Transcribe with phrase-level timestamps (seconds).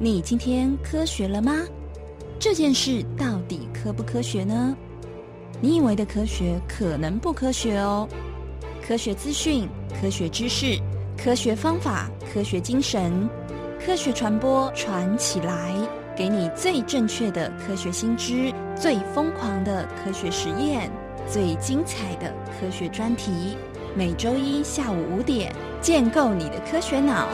[0.00, 1.52] 你今天科学了吗？
[2.38, 4.76] 这件事到底科不科学呢？
[5.60, 8.08] 你以为的科学可能不科学哦。
[8.80, 9.68] 科学资讯、
[10.00, 10.78] 科学知识、
[11.16, 13.28] 科学方法、科学精神、
[13.84, 15.74] 科学传播，传起来，
[16.16, 20.88] 给你最正确的科学新知，最疯狂的科学实验，
[21.28, 23.56] 最精彩的科学专题。
[23.96, 27.26] 每周一下午五点，建构你的科学脑。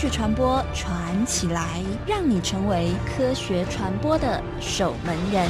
[0.00, 5.46] 去传播传起来，让你成为科学传播的守门人。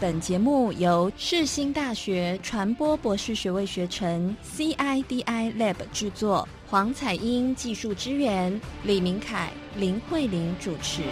[0.00, 11.02] 本节目由世新大学传播博士学位学程 CIDI Lab 制作，黄彩英技术支援，李明凯、林慧玲主持。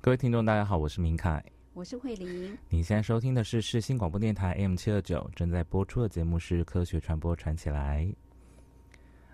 [0.00, 1.40] 各位听众，大家好，我是明凯。
[1.72, 2.58] 我是慧玲。
[2.68, 8.04] 你现在收听的是世新广播电台 M 七二九，正在播出的节目是《科学传播传起来》。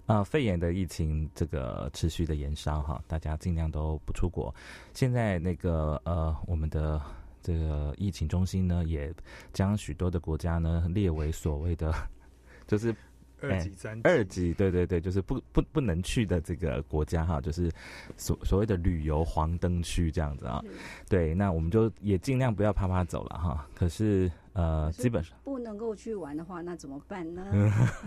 [0.04, 4.54] 啊，肺炎的疫情这个持续的延烧哈，大家尽量都不出国。
[4.92, 7.00] 现在那个呃，我们的
[7.42, 9.12] 这个疫情中心呢，也
[9.54, 11.92] 将许多的国家呢列为所谓的
[12.68, 12.94] 就是。
[13.40, 17.70] 二级、三二级，对对对，就是不不不能去的这个国家哈，就是
[18.16, 20.62] 所所谓的旅游黄灯区这样子啊。
[21.08, 23.68] 对，那我们就也尽量不要啪啪走了哈。
[23.74, 27.44] 可是呃，基本上不能够去玩的话，那怎么办呢？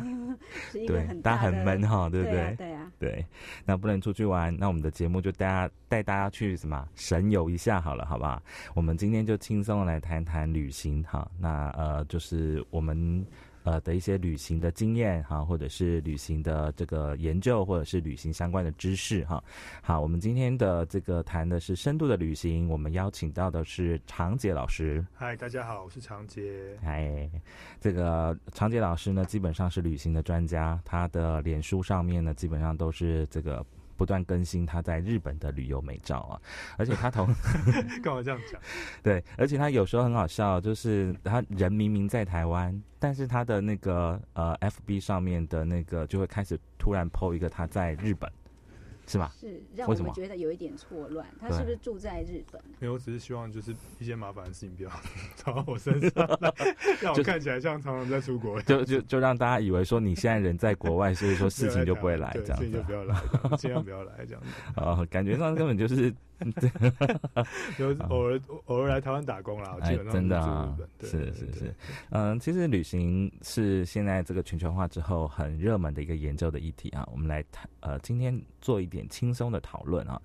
[0.74, 2.56] 对，大家很闷哈，对不对？
[2.58, 3.26] 对啊，对。
[3.66, 8.42] 那不能出去玩，那我们的节目就大家带大家去什么神游一下好了，好不好？
[8.74, 11.30] 我们今天就轻松来谈谈旅行哈。
[11.38, 13.24] 那呃，就是我们。
[13.64, 19.44] 呃的一些旅行的经验哈，或者是旅行的这个研究，或者是旅行相关的知识哈。
[19.82, 25.06] 好，我们今天的这个谈的是深度的旅行，我们邀请到的是常杰老师。
[25.14, 26.78] 嗨，大家好，我是常杰。
[26.82, 27.30] 嗨，
[27.80, 33.66] 这个常杰老师呢，基本上是旅行的专家，他的脸书上面呢，基本上都是这个。
[34.00, 36.40] 不断更新他在日本的旅游美照啊，
[36.78, 37.28] 而且他同
[38.02, 38.62] 干嘛这样讲？
[39.04, 48.32] 对，而且他有时候很好笑，就是他人明明在台湾，但是他的那个呃 FB 上面的那个就会开始突然 PO 一个他在日本。
[49.10, 49.34] 是吧？
[49.40, 51.26] 是让我们觉得有一点错乱。
[51.40, 52.62] 他是不是住在日本？
[52.80, 54.92] 没有，我只是希望就是一些麻烦的事情不要
[55.36, 56.40] 找到我身上，
[57.02, 58.62] 让我看起来像常常在出国。
[58.62, 62.70] 就就就让大家以为说你现在人在国外，所以说 事情就不会来这样子。
[62.70, 63.16] 就不要来，
[63.58, 64.80] 尽量不要来这样子。
[64.80, 66.14] 啊，感觉上根本就是。
[67.78, 71.76] 就偶尔偶尔来台湾打工啦，基本上真的啊，是是是，
[72.12, 77.08] 嗯，其实旅行是现在这个全球化之后很热门的一个研究的议题啊。
[77.12, 80.22] 我们来谈，呃，今天做一点轻松的讨论啊。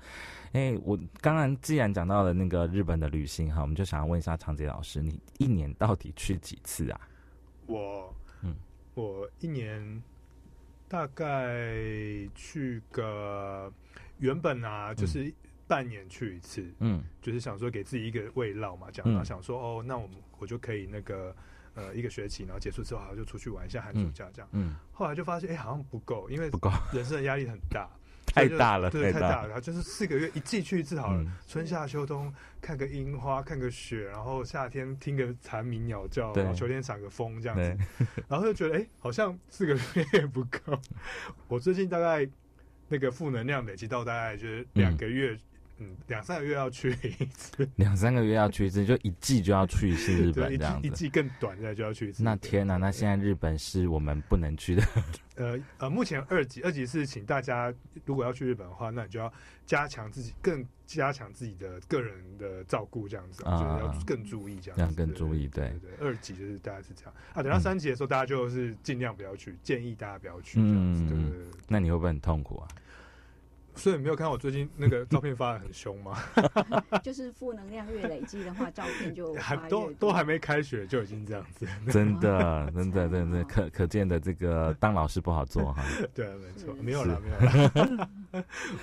[0.53, 7.01] 哎，我刚刚既然讲到了那个日本的旅行哈，我们就想要问一下长杰老师，你一年到底去几次啊？
[7.67, 8.55] 我嗯，
[8.95, 10.03] 我一年
[10.89, 11.75] 大概
[12.35, 13.73] 去个
[14.19, 15.35] 原本啊，就是。
[15.75, 21.35] 半年去一次，嗯，就是想说给自己一个慰劳嘛，这样，想说哦，那我们我就可以那个
[21.75, 27.91] 呃一个学期，然后结束之后好像就出去玩一下寒暑假这样，嗯，后来就发现哎好像不够，因为不够，人生的压力很大，
[28.25, 37.77] 太大了，对，太大了，然后就是四个月一季去一次好了，春夏秋冬看个樱花，看个雪，然后夏天听个蝉鸣鸟叫，然后秋天赏个风这样子，
[38.31, 40.79] 然后就觉得哎好像四个月也不够，
[41.49, 42.25] 我最近大概
[42.87, 45.37] 那个负能量累积到大概就是两个月。
[45.79, 52.23] 嗯，两三个月要去一次， 两三个月要去一次，就一季就要去一次日本这样子，一季更短的就要去一次。
[52.23, 54.83] 那天哪，那现在日本是我们不能去的。
[55.37, 57.75] 呃呃，目前二级，二级是请大家
[58.05, 59.33] 如果要去日本的话，那你就要
[59.67, 64.79] 加强自己，更加强自己的个人的照顾，这样子，就是要更注意这样。
[64.79, 65.91] 要更注意，对对。
[66.07, 71.05] 二级就是大家是这样啊，等到三级的时候，大家就是尽量不要去，建议大家不要去这样子。
[71.09, 71.47] 对对对。
[71.67, 72.69] 那你会不会很痛苦啊？
[73.77, 76.17] 所以你没有看我最近那个照片发的很凶吗？
[77.03, 81.67] 就是负能量越累积的话，照片就还都都还没开学就已经这样子。
[81.91, 85.85] 真的，真的，真的可可见的这个当老师不好做哈。
[86.15, 87.37] 对，没错，没有了，没有
[87.97, 88.11] 了。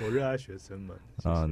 [0.03, 1.47] 我热爱学生们啊。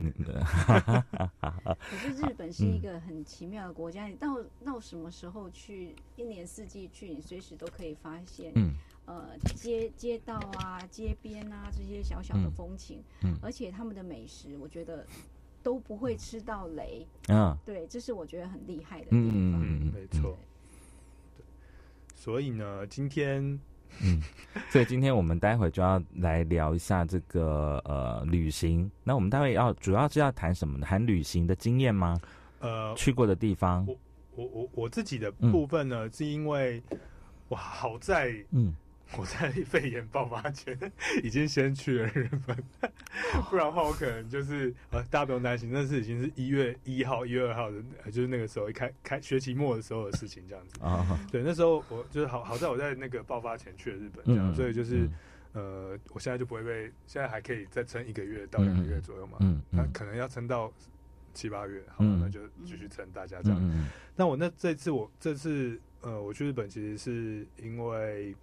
[1.79, 8.51] 可是日本是一个很奇妙的国家，你到到什么时候去，一年四季去，你随时都可以发现。
[8.55, 8.73] 嗯。
[9.09, 9.25] 呃，
[9.55, 15.03] 街街道啊，街边啊，这些小小的风情，嗯，而且他们的美食，我觉得
[15.63, 20.37] 都不会吃到雷，嗯，对，这是我觉得很厉害的地方，嗯，没错，
[21.35, 21.43] 对，
[22.13, 23.59] 所以呢，今天，
[24.03, 24.21] 嗯，
[24.69, 30.85] 所以今天我们待会就要来聊一下这个呃旅行，那我们待会要主要是要谈什么呢？
[30.85, 32.21] 谈旅行的经验吗？
[32.59, 33.83] 呃，去过的地方。
[33.87, 33.97] 我
[34.35, 36.79] 我我我自己的部分呢，是因为
[37.47, 38.71] 哇，好在嗯。
[39.17, 40.77] 我在肺炎爆发前
[41.23, 42.55] 已经先去了日本，
[43.49, 50.79] 不然的话我可能就是呃，大家不用担心，那是已经是一月一号、一月二号的，就是那个时候一开开学期末的时候的事情，这样子。
[50.79, 55.09] 啊，对，那时候我就是好好在我在那个爆发前去了日本，这样，所以就是
[55.53, 60.71] 呃，我现在就不会被，现在还可以再撑一个月到两个月左右嘛，嗯，那可能要撑到
[61.33, 63.89] 七八月，好，那就继续撑大家这样。
[64.15, 68.35] 那我那这次我这次呃，我去日本其实是因为。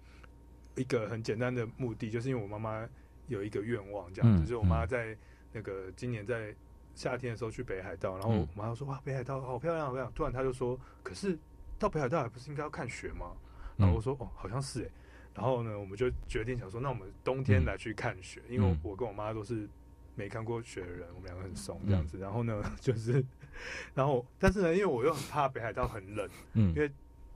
[0.77, 2.87] 一个很简单的目的，就是因为我妈妈
[3.27, 5.17] 有一个愿望，这样子，就是我妈在
[5.51, 6.55] 那个今年在
[6.95, 10.11] 夏天的时候去北海道，然后我妈说哇，北海道好漂亮，好漂亮。
[10.13, 11.37] 突然她就说，可是
[11.77, 13.31] 到北海道还不是应该要看雪吗？
[13.75, 14.89] 然后我说哦，好像是哎。
[15.33, 19.69] 然后呢，我们就决定想说，那我们冬天来去看雪，因为我跟我妈都是
[20.15, 22.17] 没看过雪的人，我们两个很怂这样子。
[22.17, 23.23] 然后呢， 就是，
[23.93, 26.89] 然后但是呢，因为我又很怕北海道很冷，嗯，因为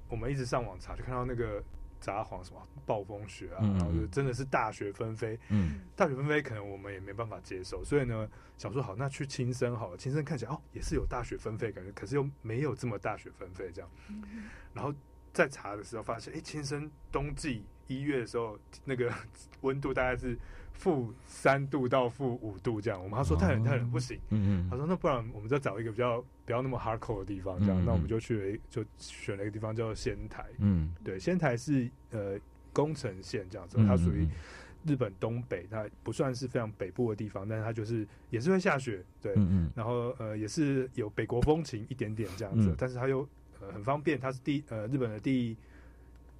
[0.09, 1.63] 我们一直上网查，就看到那个。
[2.01, 5.39] 札幌什么暴风雪啊，然后就真的是大雪纷飞。
[5.49, 8.27] 嗯，大雪纷飞可能我们也没办法接受，所以呢，
[8.57, 9.97] 想说好，那去青森好了。
[9.97, 13.89] 青森看起来哦，也是有大雪纷飞感觉，可是又没有这么大雪纷飞这样。
[14.73, 14.93] 然后
[15.31, 19.13] 在查的时候发现，哎，青森冬季一月的时候，那个
[19.61, 20.37] 温度大概是。
[20.81, 24.17] 负三度到负五度这样，我们他说太冷太冷不行。
[24.29, 30.43] 嗯嗯，他说那不然我们再找一个比较不要那么 hardcore 的地方这样，那我们就去了就选了一个地方叫仙台。
[30.57, 32.35] 嗯，对，仙台是呃
[32.73, 34.27] 宫城县这样子，它属于
[34.83, 43.19] 日本东北，它不算是非常北部的地方，但是它就是也是会下雪，对，嗯嗯，然后呃也是有北国风情一点点这样子，但是它又
[43.59, 45.55] 呃很方便，它是第呃日本的第。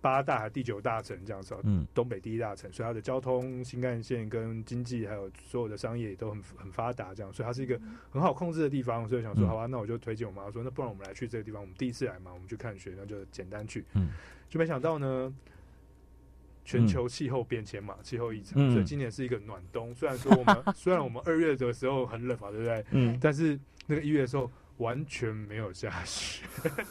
[0.01, 9.07] 八大还第九大城这样子，嗯，东北第一大城，所以它的交通、新干线跟经济还有所有的商业都很很发达，这样，所以它是一个很好控制的地方。
[9.07, 13.85] 所以想说，好吧，那我就推荐我妈说，那不然我们来去这个地方，我们第一次来嘛，我们去看雪，那就简单去。
[13.93, 14.09] 嗯，
[14.49, 15.31] 就没想到呢，
[16.65, 19.93] 全球气候变迁嘛，气候异常，所以今年是一个暖冬。
[19.93, 22.83] 虽然说我们 虽然我们二月的时候很冷嘛，对不对？
[22.89, 26.43] 嗯，但是那个一月的时候完全没有下雪。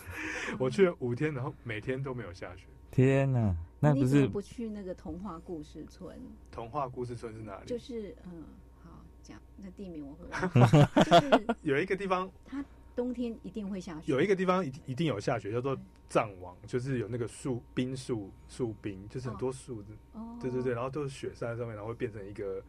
[0.58, 2.66] 我去了五天，然后每天都没有下雪。
[2.90, 6.18] 天呐，那不是不去那个童话故事村？
[6.50, 7.66] 童话故事村是哪里？
[7.66, 8.44] 就是嗯，
[8.82, 8.90] 好
[9.22, 10.26] 讲那地名我会。
[11.04, 12.64] 就是有一个地方，它
[12.96, 14.12] 冬天一定会下雪。
[14.12, 15.78] 有一个地方一一定有下雪，叫做
[16.08, 19.82] 藏王，就是有那个树冰树树冰，就是很多树，
[20.12, 22.62] 哦对对对，然后都是雪山上面，然后会变成一个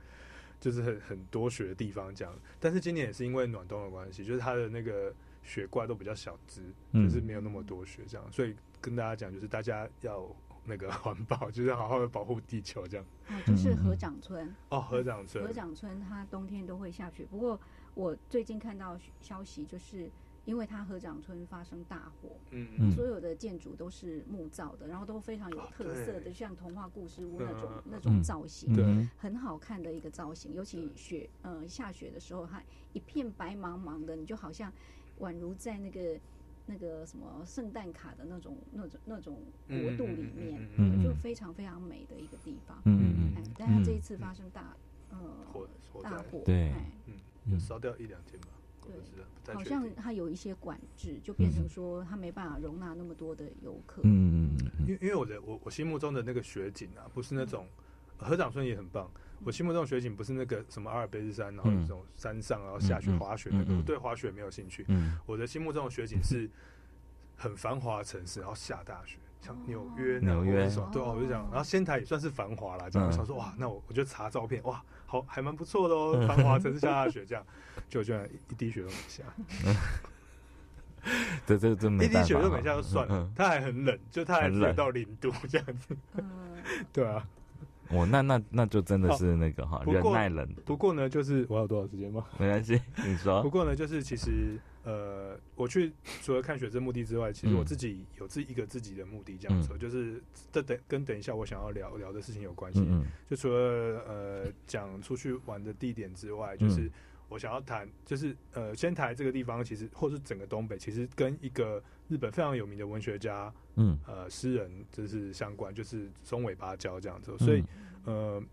[0.59, 2.33] 就是很很多雪的地方这样。
[2.59, 6.61] 但是今年也是因为暖冬的关系，就是它的那个雪怪都比较小只，
[6.93, 8.55] 就是没有那么多雪这样，所以。
[8.83, 10.27] 跟大家讲，就是大家要
[10.65, 13.05] 那个 环保，就是好好的保护地球，这样。
[13.29, 14.51] 哦，就是河长村。
[14.69, 15.45] 哦，河长村。
[15.45, 17.59] 河长村它冬天都会下雪，不过
[17.93, 20.09] 我最近看到消息，就是
[20.45, 30.55] 因为它河长村发生大火，嗯嗯，所有的建筑都是木造的，然后都非常有特色的，像童话故事屋那种那种造型，对，很好看的一个造型。
[30.55, 32.59] 尤其雪，呃，下雪的时候，它
[32.93, 34.73] 一片白茫茫的，你就好像
[35.21, 36.19] 宛如在那个。
[36.67, 42.79] 那个什么圣诞卡的那种、那种、那种国度里面，就非常非常美的一个地方。
[42.85, 44.77] 嗯嗯但它这一次发生大
[45.09, 45.17] 呃
[45.53, 45.67] 火
[46.03, 46.71] 大火，对，
[47.47, 48.47] 嗯，烧掉一两天吧。
[49.43, 54.03] 对，好像它有一些管制，就变成说它没办法容纳那么多的游客。
[54.05, 54.87] 嗯嗯嗯。
[54.87, 57.67] 因因为我的我我心目中的那个雪景啊，不是那种
[58.17, 59.11] 河长村也很棒。
[59.43, 64.85] 我心目中的雪景不是那个什么阿尔卑斯山，然后那种山上然后下雪滑雪那个，我对滑雪没有兴趣。
[65.25, 66.49] 我的心目中的雪景是
[67.35, 71.41] 很繁华的城市，然后下大雪，像纽约、纽约什么，对，我就讲。
[71.49, 77.43] 然后仙台也算是繁华了，这样我想说哇，那我我就查照片，哇，好还蛮不错的哦， 繁华城市下大雪，这样
[77.89, 79.23] 就居然一滴雪都没下。
[81.47, 85.97] 这这这一滴雪都没下就算了，它还很冷，就它还冷到零度这样子。
[86.93, 87.27] 对啊。
[87.93, 90.47] 哦，那那那就真的是那个哈，忍耐冷。
[90.65, 92.25] 不过呢，就是我有多少时间吗？
[92.37, 93.41] 没关系，你说。
[93.43, 100.21] 不过呢，就是其实呃，我去除了看雪这目的之外，其实我自己有自一个自己的目的，这样子，就是
[100.51, 102.85] 这等跟等一下我想要聊聊的事情有关系。
[103.29, 106.89] 就除了呃讲出去玩的地点之外，就是
[107.31, 113.51] 我想要谈，就是呃仙台这个地方，其实或是整个东北，其实跟一个日本非常有名的文学家。
[113.77, 117.63] 嗯，呃，诗人就是相关，就是松尾芭蕉这样子，所以，
[118.03, 118.43] 呃，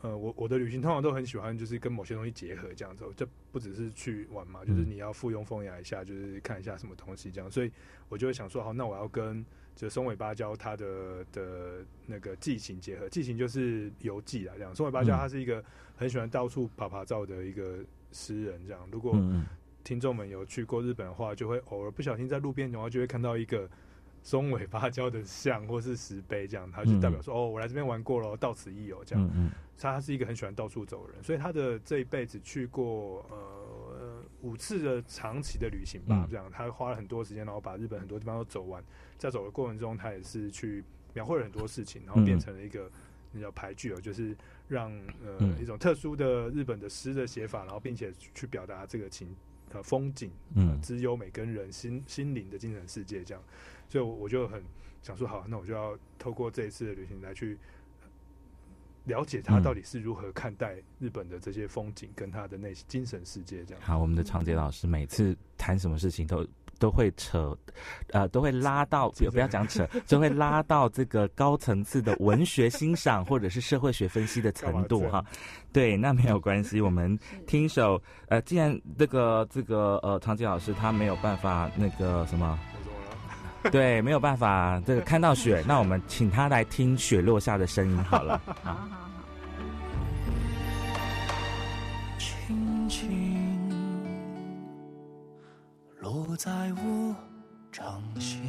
[0.00, 7.72] 呃，我我的旅行通常都很喜欢，就是跟某些东西结合这样子，这不只是去玩嘛，就是你要附庸风雅一下，就是看一下什么东西这样，所以
[8.08, 9.44] 我就会想说，好，那我要跟
[9.74, 14.72] 就松尾芭蕉他的的那个寄情结合，寄情就是游记啊，这样。
[14.72, 15.62] 松尾芭蕉他是一个
[15.96, 18.88] 很喜欢到处爬爬照的一个诗人，这样。
[18.90, 19.14] 如果
[19.82, 23.68] 听众们有去过日本的话，就会偶尔不小心在路边的话，就会看到一个
[24.22, 38.82] 松尾芭蕉的像或是石碑，这样，他就代表说：“哦，我来这边玩过了，到此一游。”这样，嗯他是一个很喜欢到处走的人，所以他的这一辈子去过呃五次的长期的旅行吧，这样，他花了很多时间，然后把日本很多地方都走完。
[39.18, 42.88] 在走的过程中，他也是去描绘了很多事情，然后变成了一个
[43.34, 44.34] 那叫排句哦，就是
[44.68, 44.90] 让
[45.22, 49.28] 呃一种特殊的日本的诗的写法，然后并且去表达这个情。
[49.72, 53.42] 呃，风景，嗯，之优美跟人心心灵的精神世界这样，
[53.88, 54.62] 所以我就很
[55.02, 57.58] 想说，好，那我就要透过这一次的旅行来去
[59.06, 63.82] 了解他到底是如何看待日本的这些风景跟他的内心精神世界这样。
[63.82, 66.46] 好，我们的长杰老师每次谈什么事情都。
[66.78, 67.56] 都会扯，
[68.10, 75.24] 呃，都会拉到， 不要讲扯，就会拉到这个高层次的文学欣赏或者是社会学分析的程度哈。
[75.72, 82.58] 对，那没有关系，我们听首， 呃，既然这个这个呃，长吉老师他没有办法那个什么，
[83.72, 88.40] 对，没有办法这个看到雪， 那我们请他来听雪落下的声音好了。
[88.46, 89.04] 好好好。
[96.14, 97.16] 落在我
[97.72, 98.40] 掌心，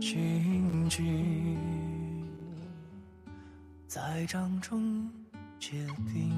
[0.00, 1.54] 静静
[3.86, 5.06] 在掌中
[5.60, 6.32] 结冰，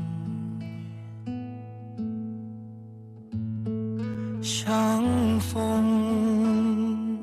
[4.42, 7.16] 相逢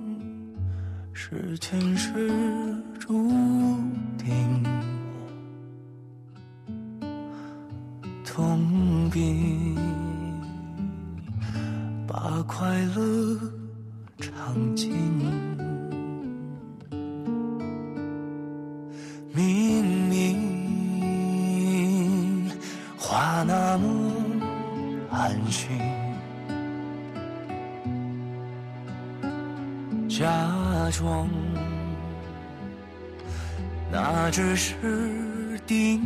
[1.12, 2.73] 是前世
[33.92, 34.76] 那只是
[35.68, 36.02] 定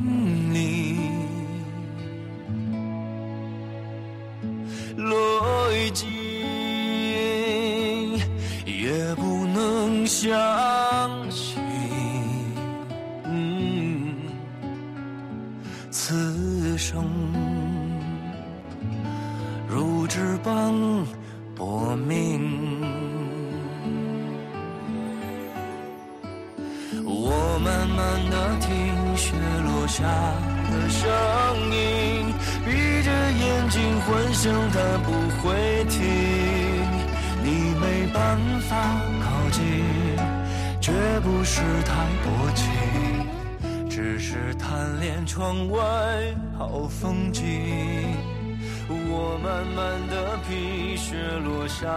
[50.98, 51.88] 雪落下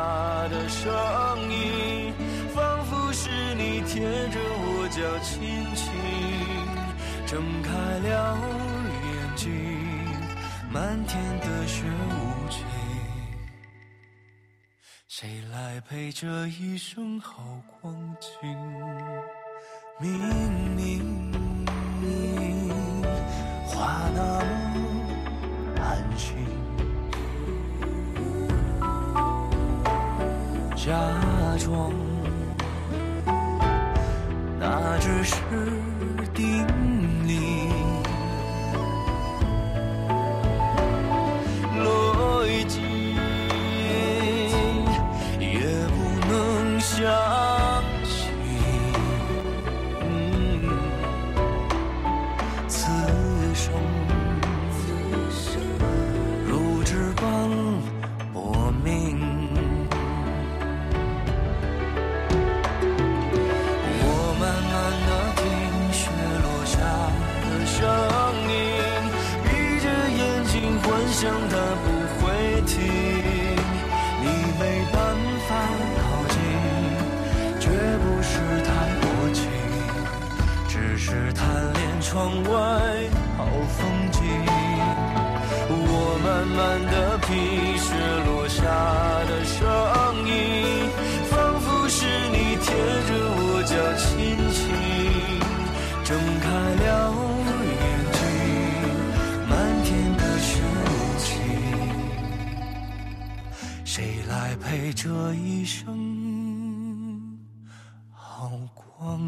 [0.49, 0.93] 的声
[1.51, 2.13] 音，
[2.55, 5.41] 仿佛是你贴着我脚轻
[5.75, 5.91] 轻
[7.27, 8.39] 睁开了
[9.07, 9.49] 眼睛。
[10.73, 12.65] 漫天的雪无情，
[15.09, 18.29] 谁来陪这一生好光景？
[19.99, 20.13] 明
[20.77, 21.33] 明
[23.67, 24.21] 话那
[24.75, 24.79] 么
[25.81, 26.37] 安心，
[30.83, 30.93] 假
[31.59, 31.93] 装。
[34.59, 35.35] 那只是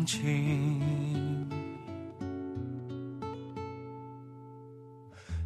[0.05, 0.81] 情。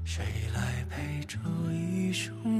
[0.05, 1.39] 谁来陪这
[1.73, 2.56] 一生？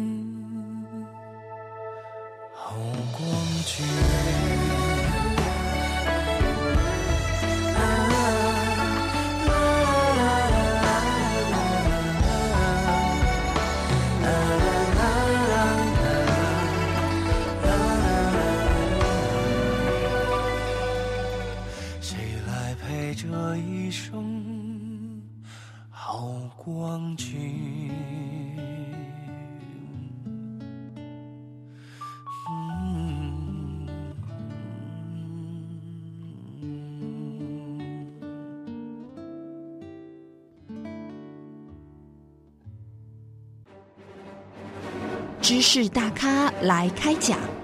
[45.49, 47.56] 知识大咖来开讲。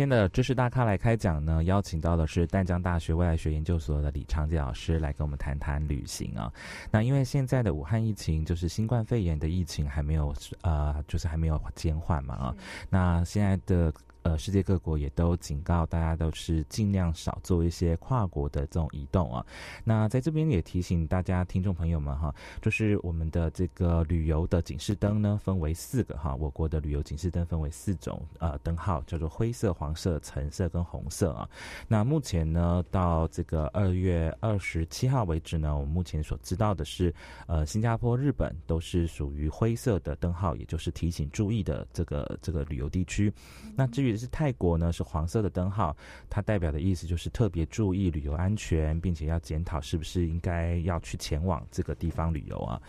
[0.00, 6.50] 今天的知识大咖来开讲呢，邀请到的是淡江大学未来学研究所的李昌杰老师来跟我们谈谈旅行啊。
[6.90, 12.56] 那因为现在的武汉疫情，就是新冠肺炎的疫情还没有呃，就是还没有减缓嘛啊。
[12.88, 13.92] 那现在的。
[14.30, 19.44] 呃，世界各国也都警告大家，都是尽量少做一些跨国的这种移动啊。
[19.82, 22.32] 那在这边也提醒大家，听众朋友们哈，
[22.62, 26.36] 就是我们的这个旅游的警示灯呢，分为四个哈。
[26.36, 31.48] 我国的旅游警示灯分为四种呃灯号，叫做灰色、黄色、橙色跟红色啊。
[31.88, 37.12] 那目前呢，到这个二月二十七号为止呢，我们目前所知道的是，
[37.48, 43.32] 呃，新加坡、日本都是属于灰色的灯号，也就是提醒注意的这个这个旅游地区。
[43.74, 45.96] 那至于是泰国呢，是黄色的灯号，
[46.28, 52.80] 它代表的意思就是特别注意旅游安全，并且要检讨是不是应该要去前往这个地方旅游啊。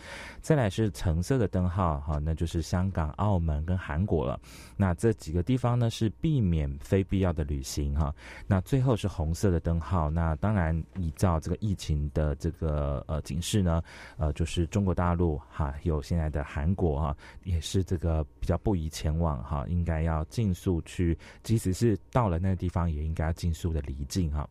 [0.41, 4.39] 再来是橙色的灯号，哈，那就是香港、澳门跟韩国了。
[4.75, 8.13] 那这几个地方呢是避免非必要的旅行哈。
[8.45, 13.81] 那最后是红色的灯号，那当然依照这个疫情的这个呃警示呢，
[14.17, 21.10] 呃，就是中国大陆哈，有现在的韩国哈，也是这个比较不宜前往哈，应该要尽速去。
[21.43, 24.49] 即使是到了那个地方，也应该要尽速的离境哈。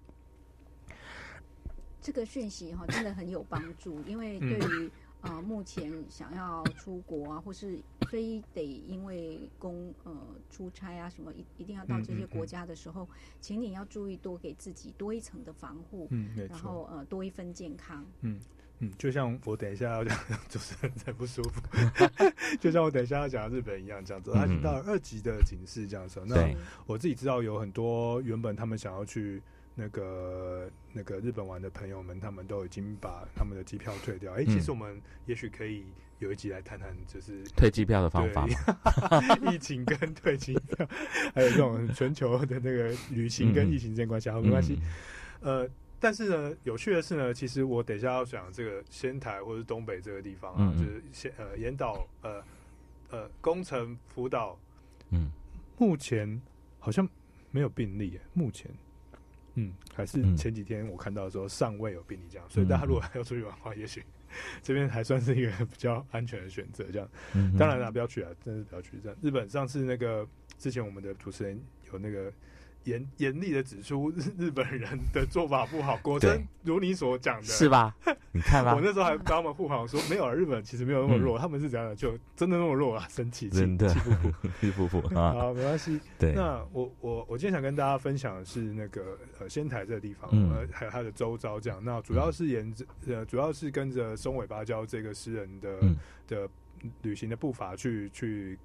[2.00, 10.16] 这个讯息哈，真的很有帮助，因为对于呃目前想要出国啊，或是非得因为公呃
[10.48, 13.06] 出差啊什么一一定要到这些国家的时候，
[13.40, 18.40] 请你要注意多给自己多一层的防护，嗯，然后呃多一份健康，嗯。
[18.82, 21.60] 嗯，就像我等一下要讲，主持人在不舒服，
[22.58, 26.22] 就像我等一下要讲日本一样，这样子，他到了二级的警示这样子。
[26.26, 26.48] 那
[26.86, 29.42] 我自己知道有很多原本他们想要去
[29.74, 34.32] 那个那个日本玩的朋友们，他们都已经把他们的机票退掉。
[34.32, 35.84] 哎，其实我们也许可以
[36.18, 38.48] 有一集来谈谈，就是退机票的方法，
[39.52, 40.88] 疫情跟退机票，
[41.34, 44.78] 还有这种全球的那个旅行跟疫情之间关系，好没关系，
[45.42, 45.68] 呃。
[46.02, 52.42] 但是呢，有趣的是呢，其实我等一下要讲这个仙台或者东北这个地方啊，就是仙呃岩岛呃
[53.10, 54.58] 呃工程辅导，
[55.10, 55.30] 嗯，
[55.76, 56.40] 目前
[56.78, 57.06] 好像
[57.50, 58.70] 没有病例，目前，
[59.56, 64.02] 嗯，还是前几天我看到说尚未有病例这样，所以大家如果要出去玩的话，也许
[64.62, 66.82] 这边还算是一个比较安全的选择。
[66.90, 67.06] 这样，
[67.58, 68.98] 当然了，不要去啊，真是不要去。
[69.02, 71.60] 这样，日本上次那个之前我们的主持人
[71.92, 72.32] 有那个。
[72.84, 77.94] 严严厉的指出日日本人的做法不好，果真如你所讲的，是吧？
[78.32, 85.32] 你看吧，我那时候还帮他们护航，说没有啊，日本其实没有那么弱，他们是怎样的，就真的那么弱啊，生气，真的，气不服， 气不服 啊。
[85.32, 86.00] 好，没关系。
[86.18, 91.78] 对，那我我我今天想跟大家分享的是那个呃仙台这个地方，呃，还有它的周遭这样。
[91.84, 95.78] 那主要是沿着呃，主要是跟着松尾芭蕉这个诗人的
[96.28, 96.48] 的
[97.02, 98.58] 旅行的步伐去去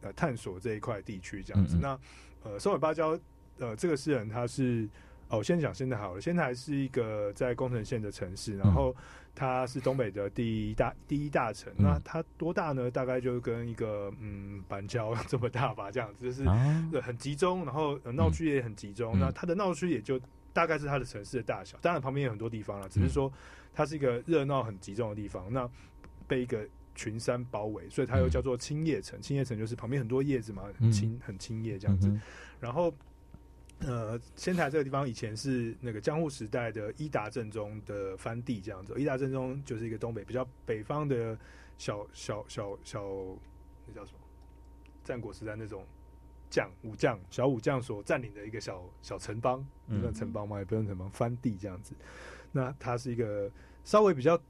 [0.00, 1.76] 呃探索这一块地区这样子。
[1.80, 1.98] 那
[2.44, 3.18] 呃，松尾芭蕉。
[3.62, 4.88] 呃，这个诗人他是
[5.28, 6.20] 哦，先讲仙台好了。
[6.20, 8.94] 仙台是一个在宫城县的城市，然后
[9.34, 11.72] 它是东北的第一大第一大城。
[11.78, 12.90] 那它多大呢？
[12.90, 16.44] 大概就跟一个嗯板桥 这么大吧，这样子就是
[17.00, 19.16] 很集中，然后闹区也很集中。
[19.18, 20.20] 那它的闹区也就
[20.52, 21.78] 大概是它的城市的大小。
[21.80, 23.32] 当然旁边有很多地方了，只是说
[23.72, 25.50] 它是一个热闹很集中的地方。
[25.52, 25.70] 那
[26.26, 29.18] 被一个群山包围，所以它又叫做青叶城。
[29.22, 32.12] 青叶城就是旁边很多叶子嘛，很青很青叶这样子。
[32.60, 32.92] 然后。
[33.86, 38.94] 呃，仙台这个地方以前是那个江户时代的伊达正宗的藩地，这样子。
[38.96, 41.36] 伊达正宗就是一个东北比较北方的
[41.78, 43.02] 小小小小，
[43.86, 44.18] 那叫什么？
[45.02, 45.84] 战国时代那种
[46.48, 51.92] 将武将小武将所占领的一个小小城邦，不算城邦嘛，也不算城邦藩地这样子。
[52.52, 53.50] 那它是一个
[53.82, 54.40] 稍微比较，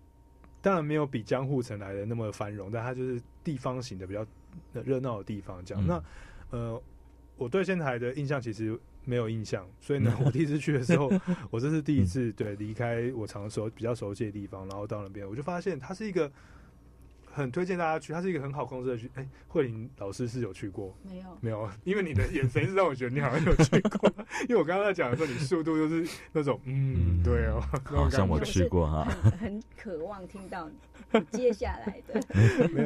[0.60, 4.26] 当然没有比江户城来的那么繁荣，但它就是地方型的比较
[4.74, 5.64] 热闹的地方。
[5.64, 6.04] 这样，那
[6.50, 6.82] 呃，
[7.38, 11.10] 我对仙台的印象其实没有印象，所以呢， 我第一次去的时候，
[11.50, 16.30] 我这是第一次对离开我常熟比较熟悉的地方，然后到那边，我就发现它是一个。
[17.34, 19.10] 很推荐大家去，它是一个很好控制的去。
[19.14, 20.94] 哎，慧玲老师是有去过？
[21.02, 24.12] 没有，没有，因为你的眼神是让我觉得你好像有去过。
[24.46, 29.04] 因为我刚刚在讲的时候，你速度就是那种，嗯，对哦，好像我去过哈。
[29.40, 30.68] 很渴望听到
[31.30, 32.20] 接下来的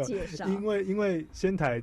[0.05, 1.83] 介绍，因为因为仙台。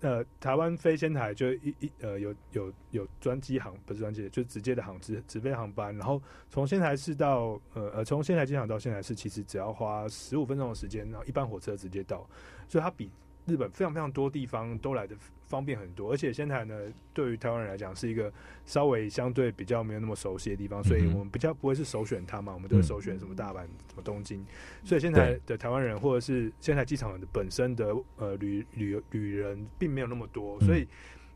[0.00, 12.28] 呃，台湾飞仙台就一一呃有有有专机航不是专机，就直接的航直直飞航班，然后从仙台市到呃呃从仙台机场到仙台市，其实只要花十五分钟的时间，然后一般火车直接到，
[12.68, 13.10] 所以它比。
[13.48, 16.78] 日本非常非常多地方都来的方便很多，而且仙台呢，
[17.14, 18.30] 对于台湾人来讲是一个
[18.66, 24.44] 稍微相对比较没有那么熟悉的地方，所以我们比较不会是首选它嘛，我们都会首选什么大阪、什么东京。
[24.84, 30.86] 所以仙台的台湾人或者是仙台机场的本身的呃旅旅游旅人并没有那么多，所以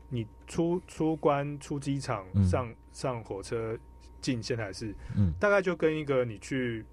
[0.09, 3.77] 你出出关出机场上上火车
[4.21, 4.93] 进仙台市，
[5.39, 6.85] 大概就跟一个你去。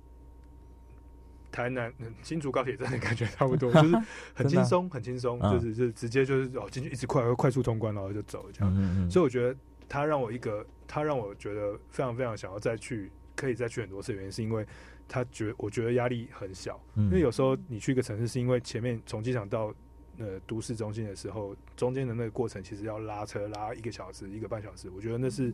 [1.52, 3.96] 台南新竹高铁站的感觉差不多， 就是
[4.34, 9.10] 很轻松，很轻松，就是就直接就是哦进去一直快快速通关，然后就走这样。
[9.10, 9.56] 所以我觉得
[9.88, 14.12] 他让我一个，他让我觉得非常非常想要再去，可以再去很多次。
[14.12, 14.64] 原因是因为
[15.08, 19.74] 他觉我觉得压力很小，因为有时候你去一个城市，是因为前面从机场到
[20.18, 25.52] 呃都市中心的时候，中间的那个过程其实要拉车拉一个小时一个半小时，我觉得那是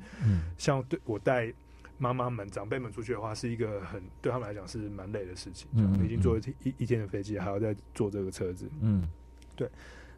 [0.59, 1.52] 像对我带。
[1.98, 5.68] 妈妈们、长辈们出去的话，是一个很对他们来讲是蛮累的事情。
[5.74, 8.68] 嗯，已经坐一一天的飞机，还要再坐这个车子。
[8.80, 9.09] 嗯，
[9.54, 9.68] 对。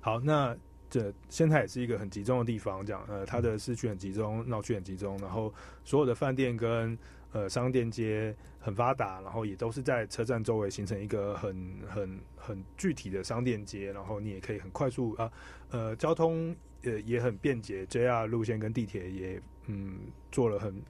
[0.00, 0.56] 好，那
[0.90, 5.52] 这仙台也是一个很集中的地方，这样呃，它的市区很集中，闹区很集中，然后
[5.84, 6.98] 所有的饭店跟
[7.32, 15.30] 呃商店街很发达，然后也都是在车站周围形成一个很很很具体的商店街，然后你也可以很快速啊
[15.70, 19.98] 呃交通呃也很便捷，JR 路线跟地铁也嗯
[20.32, 20.82] 做了很。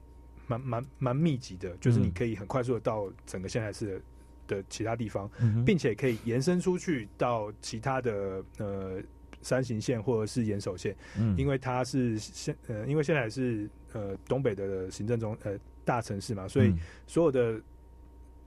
[0.49, 4.01] 蛮蛮蛮密集的，就是你可以很快速的到整个仙台市
[4.47, 5.29] 的的其他地方，
[5.65, 9.01] 并且可以延伸出去到其他的呃
[9.41, 10.95] 山形县或者是岩手线，
[11.37, 16.73] 因为它是现呃因为现在是呃东北的行政中呃大城市嘛，所以
[17.07, 17.61] 所有的。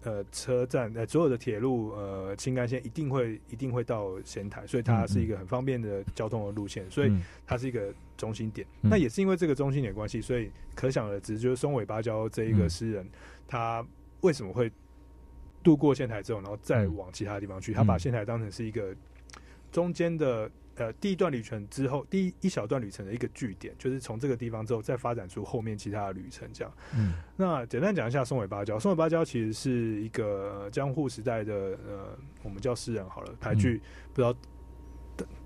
[0.03, 7.13] 呃，车站呃，所有的铁路呃，青干线一定会一定会到仙台，所以它是一个很方便的交通的路线，所以
[7.47, 8.67] 它是一个中心点。
[8.81, 13.07] 那也是因为这个中心点关系，所以可想而知，就是松尾芭蕉这一个诗人，
[13.47, 13.87] 他
[14.23, 14.71] 为什么会
[15.63, 17.73] 渡过仙台之后，然后再往其他地方去？
[17.73, 18.95] 他把仙台当成是一个
[19.71, 20.51] 中间的。
[20.83, 26.75] 呃，第一段旅程之后，第一一小段旅程的一个据点，就是从这个地方之后再发展出后面其他的旅程，这样。
[26.93, 28.81] 嗯，那简单讲一下松尾芭蕉。
[28.81, 31.55] 松尾芭蕉其实是一个江户时代的
[31.87, 33.81] 呃，我们叫诗人好了，排剧，
[34.13, 34.35] 不知道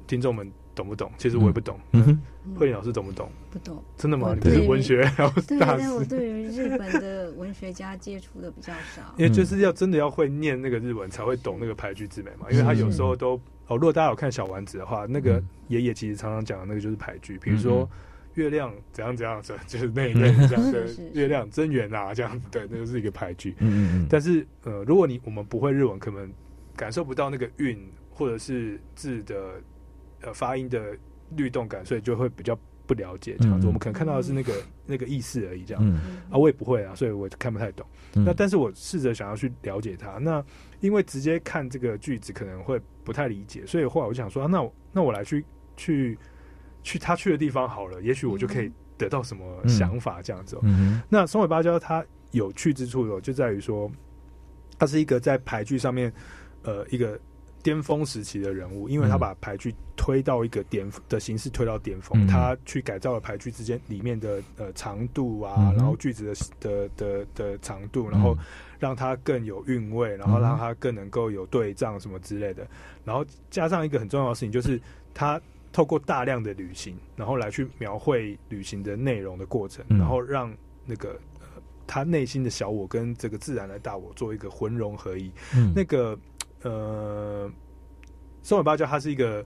[0.06, 1.12] 听众们懂不懂？
[1.18, 1.78] 其实我也不懂。
[1.92, 2.18] 嗯，
[2.56, 3.30] 慧玲老师懂不懂？
[3.50, 3.84] 不懂。
[3.98, 4.34] 真的吗？
[4.42, 5.02] 你是文学
[5.46, 9.14] 对，但我对于日本的文学家接触的比较少。
[9.18, 12.50] 因为就是要真的要会念那个日文，才会懂那个排剧之美嘛。
[12.50, 13.38] 因为他有时候都。
[13.68, 17.88] 哦，如果大家有看小丸子的话，那个爷爷其实常常讲的那个就是牌局，比如说
[18.34, 23.54] 月亮怎样怎样子，就是那一 类这样的月亮真圆啊这样子，对，那就是一个牌局。
[23.58, 26.30] 嗯嗯但是呃，如果你我们不会日文，可能
[26.76, 27.78] 感受不到那个韵
[28.10, 29.54] 或者是字的
[30.22, 30.96] 呃发音的
[31.34, 33.66] 律动感，所以就会比较不了解这样子。
[33.66, 34.52] 我们可能看到的是那个
[34.86, 35.84] 那个意思而已，这样。
[36.30, 37.86] 啊，我也不会啊，所以我看不太懂。
[38.12, 40.12] 那但是我试着想要去了解它。
[40.18, 40.44] 那
[40.80, 45.44] 因为直接看这个句子可能会不太理解，所以后来我就想说，那我那我来去
[45.76, 46.18] 去
[46.82, 50.58] 去他去的地方好了，也许我就可以得到什么想法这样子。
[51.08, 53.90] 那松尾芭蕉它有趣之处有就在于说，
[54.78, 56.12] 它是一个在排剧上面
[56.62, 57.18] 呃一个。
[57.66, 68.38] 巅峰时期的人物，因为他把牌剧推到一个巅的形式推到巅峰，他去改造了牌剧之间里面的呃长度啊，然后句子的的的的长度，然后
[68.78, 72.64] 让它更有韵味，然后让它更能够有对仗什么之类的，
[73.04, 74.80] 然后加上一个很重要的事情，就是
[75.12, 75.40] 他
[75.72, 81.18] 透过大量的旅行，然后来去描绘旅行的内容的过程，然后让那个
[81.84, 85.32] 他内心的小我跟这个自然的大我做一个浑融合一，
[85.74, 86.16] 那个。
[86.66, 87.48] 呃，
[88.42, 89.44] 松尾芭蕉他是一个，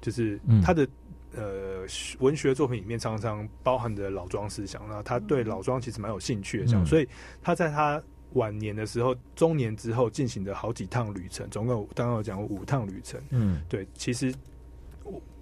[0.00, 0.86] 就是他的
[1.34, 1.84] 呃
[2.20, 7.08] 文学作品里面常常包含的老庄思想，那他对老庄其实蛮有兴趣的，这样，所以
[7.42, 8.00] 他在他
[8.34, 14.32] 晚年的时候，中年之后进行的好几趟旅程，总共刚刚有讲过五趟旅程，嗯，对，其实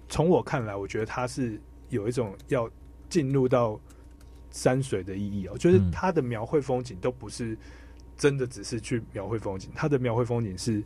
[0.07, 2.67] 从我看来，我觉得他是有一种要
[3.09, 3.79] 进入到
[4.49, 7.55] 山水的意义哦，就是他的描绘风景都不是。
[8.19, 10.83] 真的只是去描绘风景，他的描绘风景是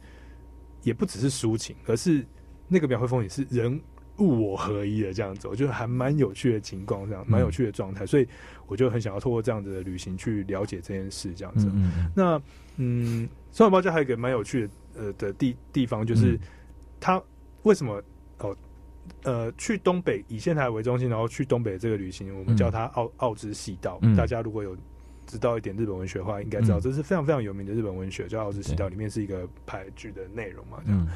[0.84, 2.26] 也不只是抒情，而是
[2.68, 3.78] 那个描绘风景是人
[4.20, 8.28] 物我合一的这样子，我觉得还蛮有趣的情况，这样蛮有趣的状态，所以
[8.68, 11.68] 我就很想要透过这样子的旅行去了解这件事，这样子。
[12.16, 12.40] 那
[12.78, 16.40] 嗯，生活包家还有一个蛮有趣的呃的地地方，就是
[17.00, 17.20] 他
[17.64, 18.00] 为什么
[18.38, 18.56] 哦
[19.24, 24.00] 呃去东北以仙台为中心，然后去东北这个旅行，我们叫它奥奥之细道。
[24.16, 24.78] 大家如果有
[25.26, 30.80] 知道一点日本文学的话，应该知道这是非常非常有名的日本文学，叫《奥之细道》，里面是一个排剧的内容嘛。
[30.86, 31.08] 这样，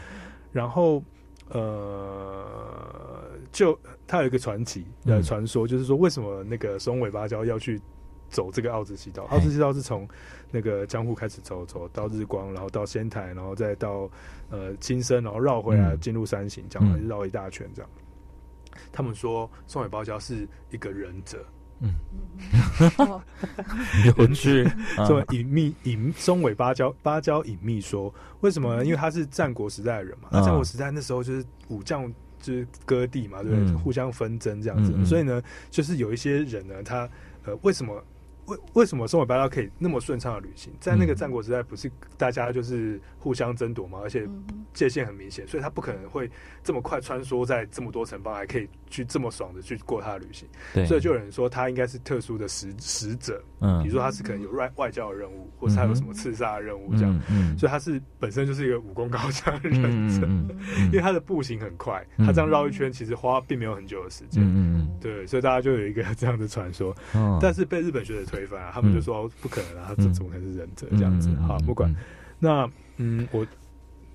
[0.51, 1.03] 然后。
[1.49, 7.79] 呃，就他有一个传奇的传说，就是说为什么那个松尾芭蕉要去
[8.27, 9.23] 走这个奥之西道？
[9.29, 10.05] 奥之西道是从
[10.51, 14.11] 那个江户开始走，走到日光，然后到仙台，然后再到
[14.49, 17.89] 呃金森，然后绕回来进入山形，这样绕一大圈这样。
[18.91, 21.45] 他们说松尾芭蕉是一个忍者。
[21.79, 21.93] 嗯，
[24.17, 24.67] 有趣。
[25.07, 28.83] 这么隐秘隐中尾芭蕉芭蕉隐秘说，为什么？
[28.83, 30.29] 因为他是战国时代的人嘛。
[30.31, 33.73] 那战国时代那时候就是武将就是割地嘛，对不对？
[33.75, 35.05] 互相纷争这样子。
[35.05, 37.09] 所以呢，就是有一些人呢，他
[37.45, 38.03] 呃，为什么？
[38.47, 40.73] 为为什么松尾芭蕉可以那么顺畅的旅行？
[40.79, 44.27] 在那个战国时代，不是大家就是互相争夺吗，而且
[44.73, 46.29] 界限很明显，所以他不可能会
[46.63, 50.47] 这么快穿梭在这么多城邦，还可以去这么爽的去过他的旅行。
[50.85, 57.21] 所以就有人说他应该是特殊的使使者，嗯，比如说他是可能有外外交的任务，或者他有什么刺杀的任务这样。
[57.29, 60.25] 嗯，所以他是本身就是一个武功高强的忍者，
[60.87, 64.41] 因为他的步行很快，他这样绕一圈其实花并没有很久的时间。
[64.41, 66.95] 嗯嗯，对，所以大家就有一个这样的传说。
[67.41, 68.36] 但是被日本学者推。
[68.37, 68.69] 推翻啊！
[68.71, 71.33] 他们就说不可能啊，他怎怎么可能是忍者这样子？
[71.47, 71.93] 好，不管。
[72.37, 73.45] 那嗯，我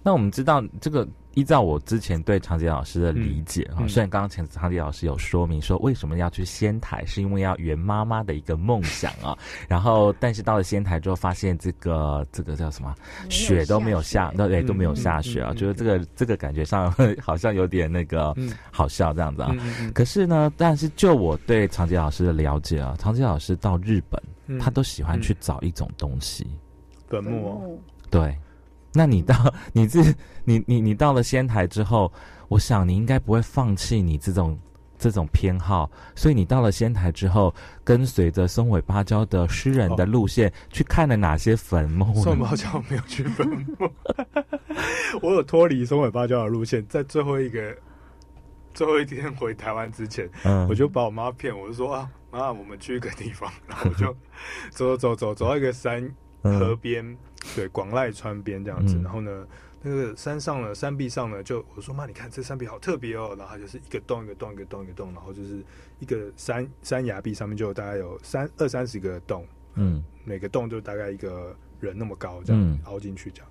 [0.04, 9.36] 那我们知道这个，依照我之前对长杰老师的理解哈，虽然刚刚前长杰老师有说明说为什么要去仙台，是因为要圆妈妈的一个梦想啊。
[9.68, 12.94] 然后，但是到了仙台之后，发现这个这个叫什么
[13.28, 15.54] 雪都没有下，对，都没有下雪啊。
[15.54, 18.34] 觉得这个这个感觉上 好像有点那个
[18.70, 19.54] 好笑这样子啊。
[19.94, 24.20] 可是呢，但是就我对长杰老师的了解啊，长杰老师到日本。
[24.60, 26.46] 他都喜欢去找一种东西，
[27.08, 27.80] 坟墓。
[28.10, 28.36] 对，
[28.92, 29.34] 那你到
[29.72, 30.02] 你这
[30.44, 32.12] 你你你到了仙台之后，
[32.48, 34.58] 我想你应该不会放弃你这种
[34.98, 42.22] 这种偏好，所以你到了仙台之后，跟随着松尾芭蕉的诗人的路线，去看了哪些坟墓？
[42.22, 43.90] 松尾芭蕉没有去坟墓，
[45.22, 47.76] 我有脱离松尾芭蕉的路线，在最后一个
[48.74, 52.08] 最后一天回台湾之前，嗯我就把我妈骗，我就说啊。
[52.34, 54.06] 妈，我们去一个地方，然后就
[54.72, 56.10] 走走走走到一个山
[56.42, 57.04] 河边，
[57.54, 59.00] 对，广濑川边这样子。
[59.02, 59.46] 然后呢，
[59.82, 63.34] 那个山上呢，山壁上呢，就我说妈，你看这山壁好特别哦。
[63.38, 65.64] 然后就是一个洞一个洞一个洞一个洞，然后就是
[65.98, 73.50] 一个山山崖壁上面就大概有三二三十个洞，嗯，每个洞就大概一个人那么高，这样凹进去这样。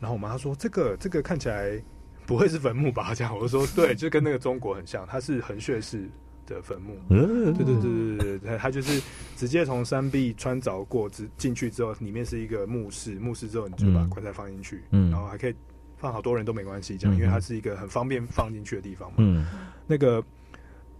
[0.00, 1.82] 然后我妈说，这个这个看起来
[2.26, 3.14] 不会是坟墓吧？
[3.14, 6.08] 这样我说对，就跟那个中国很像，它是横穴式。
[6.46, 9.02] 的坟墓，对对对对对对，他就是
[9.36, 15.10] 直接从山壁穿凿过，之进去之后，里面是一个墓室，墓室之后你就把棺材放进去，嗯。
[15.10, 15.54] 然后还可以
[15.96, 19.16] 放好多人都没关系，这样，因为它是一个很方便放进去的地方嘛。
[19.18, 19.46] 嗯，
[19.86, 20.22] 那个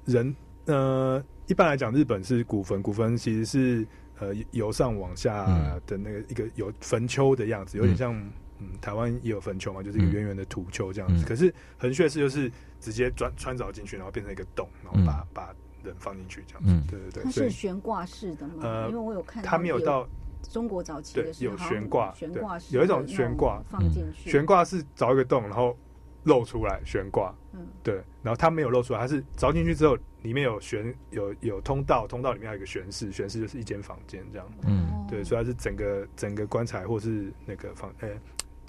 [0.04, 0.34] 人，
[0.66, 3.86] 呃，一般来讲，日本是古坟，古坟其实是
[4.18, 5.46] 呃由上往下
[5.86, 8.14] 的那个一个有坟丘的样子，有点像。
[8.62, 11.24] 嗯，台湾也有坟丘嘛，就是一个圆圆的土丘这样子。
[11.26, 16.90] 可是横穴式就是直接钻穿凿进去，然后变成一个洞，然后把把人放进去这样子。
[16.90, 18.54] 对对对，它是悬挂式的吗？
[18.62, 20.08] 呃，因为我有看，它没有到
[20.50, 25.76] 中国早期的有悬挂，悬挂式有一种悬挂放进去，悬挂是凿一个洞，然后
[26.24, 27.34] 露出来悬挂。
[27.52, 34.46] 嗯，对，然后它没有露出来，它是凿进去之后里面有悬有有通道，通道里面还有一个悬室，悬室就是一间房间这样。
[34.66, 38.18] 嗯，对，所以它是整个整个棺材或是那个房诶。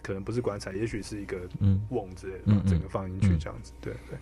[0.04, 1.38] 可能不是棺材，也许是一个
[1.89, 4.20] 瓮之类的，整个放进去这样子，对对。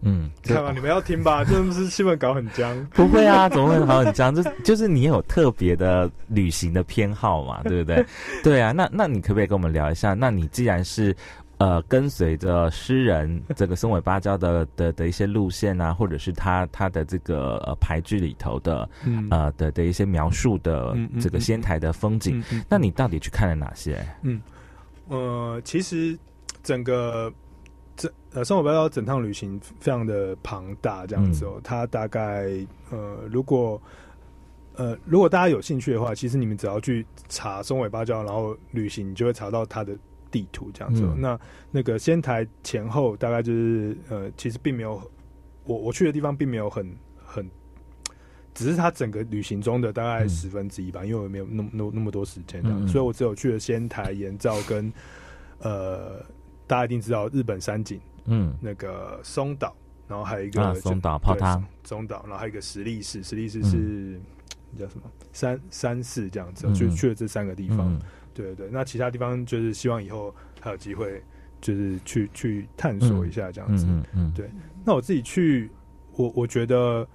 [0.00, 2.86] 嗯，看吧，你们要听吧，这不是气氛搞很僵。
[2.94, 4.32] 不会啊，怎么会搞很僵？
[4.32, 8.06] 就就是你有特别的旅行的偏好嘛，对不对？
[8.44, 10.14] 对啊，那那你可不可以跟我们聊一下？
[10.14, 11.12] 那你既然是
[11.56, 18.88] 呃跟随着诗人这个松尾芭蕉的的的一些路线啊，或者是他他的这个呃牌剧里头的
[19.32, 23.98] 呃的的一些描述的这个仙台的风景，那你到底去看了哪些？
[24.22, 24.40] 嗯。
[25.08, 26.18] 呃，其实
[26.62, 27.32] 整个
[27.96, 31.60] 这呃，生活白蕉整趟旅行非常的庞大，这样子哦。
[31.64, 32.48] 它大概
[32.90, 33.80] 呃，如果
[34.76, 39.96] 呃，如果大家有兴趣的话，其实你们只要去查松尾芭蕉，然后旅行，你就会查到它的
[40.30, 41.02] 地图这样子。
[41.16, 41.40] 那
[41.70, 45.02] 那个仙台前后大概就是呃，其实并没有
[45.64, 46.96] 我我去的地方并没有很很。
[48.58, 54.92] 只是他整个旅行中的大概十分之一吧，因为我没有那么那那么多时间这样，所以我只有去了仙台、岩造跟
[55.60, 56.20] 呃，
[56.66, 59.76] 大家一定知道日本山景，嗯，那个松岛，
[60.08, 64.20] 然后还有一个松岛泡汤，松岛，然后还有一个石立寺，石立寺是
[64.76, 67.96] 叫什么三三寺这样子，就去了这三个地方，
[68.34, 71.22] 对对对，那其他地方就是希望以后还有机会，
[71.60, 74.50] 就是去去探索一下这样子，嗯嗯，对，
[74.84, 75.70] 那我自己去，
[76.16, 77.08] 我我觉得。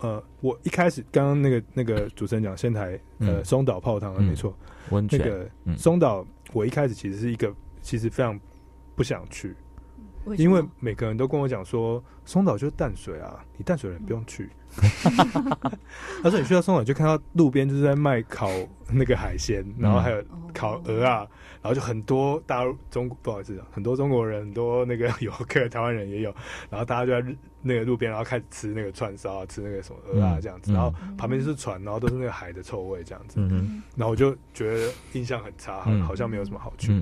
[0.00, 4.54] 呃，我一开始刚刚那个那个主持人讲仙台呃松岛泡汤没错，
[4.90, 8.38] 温泉那个松岛，我一开始其实是一个其实非常
[8.94, 9.54] 不想去，
[10.36, 14.50] 因为每个人都跟我讲说松岛就是淡水啊，你淡水人不用去。
[16.22, 18.48] 他说你去到松岛就看到路边就是在卖烤
[18.92, 20.22] 那个海鲜，然后还有
[20.54, 21.26] 烤鹅啊。
[21.62, 26.34] 然后就很多大陆中不好意思，很多中国人，很多那个游客，台湾人也有。
[26.70, 30.72] 然后大家就在那个路边，然后开始吃那个串烧，吃那个什么鹅啊这样子。
[30.72, 33.40] 然后旁边就是船，然后都是那个海的臭味这样子。
[33.96, 37.00] 然后我就觉得印象很差，好像没有什么好去。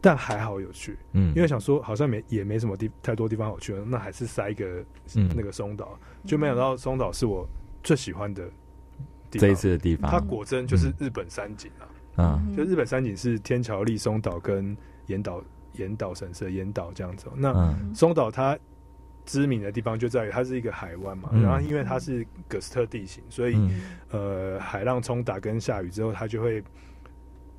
[0.00, 4.84] 但还好有趣，因为想说好像没也没什么地太多地方好去，那还是塞一个
[5.34, 5.98] 那个松岛。
[6.26, 7.48] 就没想到松岛是我
[7.82, 8.44] 最喜欢的
[9.30, 10.10] 这一次的地方。
[10.10, 11.88] 它果真就是日本山景啊。
[12.16, 17.26] 嗯，就日本山景是天桥立松岛跟岩岛岩岛神社岩岛这样子。
[17.34, 18.56] 那松岛它
[19.24, 23.56] 知名的地方就在于它是一个海湾嘛，然后因为它是葛斯特地形，所以
[24.10, 26.62] 呃海浪冲打跟下雨之后，它就会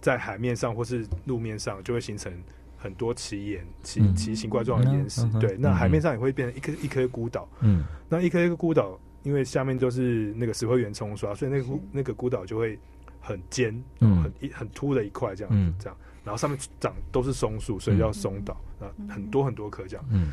[0.02, 2.32] 在海面上或是路面上就会形成
[2.78, 5.26] 很多奇岩奇奇形怪状的岩石。
[5.40, 7.48] 对，那海面上也会变成一颗一颗孤岛。
[7.62, 12.80] 嗯，那一颗一个孤岛，因为下面都是那个石灰岩冲刷，所以那个那个孤岛就会。
[13.28, 20.32] 很尖，嗯，很一很凸的一块这样子，这样，然后上面长都是松树，所以叫松岛啊，很多很多棵这样，嗯，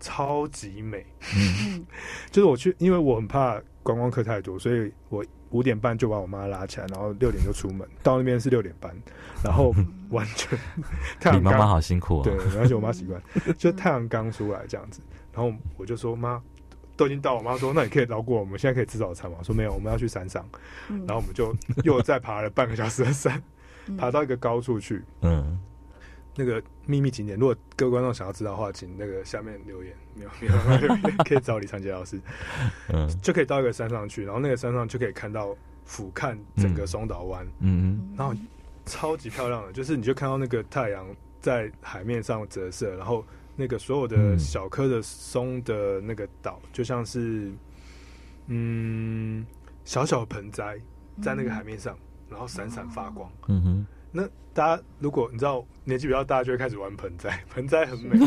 [0.00, 1.04] 超级美，
[1.36, 1.86] 嗯，
[2.30, 8.94] 就是我去，因为我很怕观光客太多，所以我五点半就把我妈拉起来，然后六点就出门，到那边是六点半，
[9.44, 9.74] 然后
[10.10, 10.58] 完全
[11.20, 13.20] 太阳，妈妈好辛苦，对，而且我妈习惯，
[13.56, 15.00] 就太阳刚出来这样子，
[15.32, 16.42] 然后我就说妈。
[16.98, 20.42] 都已经到，我妈说：“那你可以绕过，我们现在可以吃早餐吗？”说：“没有，我们要去山上。”
[20.88, 21.54] 然后我们就
[21.84, 23.42] 又再爬了半个小时的山，
[23.98, 25.04] 爬到一个高处去。
[25.20, 25.60] 嗯，
[26.36, 30.46] 那个秘密景点，如果各位观众想要知道的话，请那个下面留言，没有 没
[30.86, 32.20] 有，可以找李长杰老师。
[32.92, 37.44] 嗯，就可以到一个山上去，然后那个山上就可以看到俯瞰整个松岛湾。
[37.60, 38.34] 嗯嗯，然后
[38.84, 41.06] 超级漂亮的，就是你就看到那个太阳
[41.40, 43.24] 在海面上折射，然后。
[43.58, 47.50] 那个所有的小颗的松的那个岛，就像是
[48.48, 49.46] 嗯
[49.86, 50.78] 小小盆栽
[51.22, 51.96] 在那个海面上，
[52.28, 53.32] 然后闪闪发光。
[53.48, 57.44] 嗯哼，那大家如果你知道年纪比较大，就会开始玩盆栽。
[57.54, 58.18] 盆栽很美，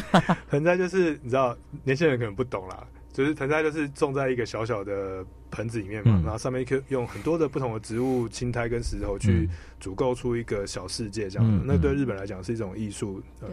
[0.49, 9.49] 盆栽就是你知道年轻人可能不懂啦，就是盆栽就是种在一个小小的盆子里面嘛，然后上面可以用很多的不同的植物、青苔跟石头去
[9.80, 11.63] 组构出一个小世界，这样。
[11.65, 13.21] 那对日本来讲是一种艺术。
[13.41, 13.49] 呃。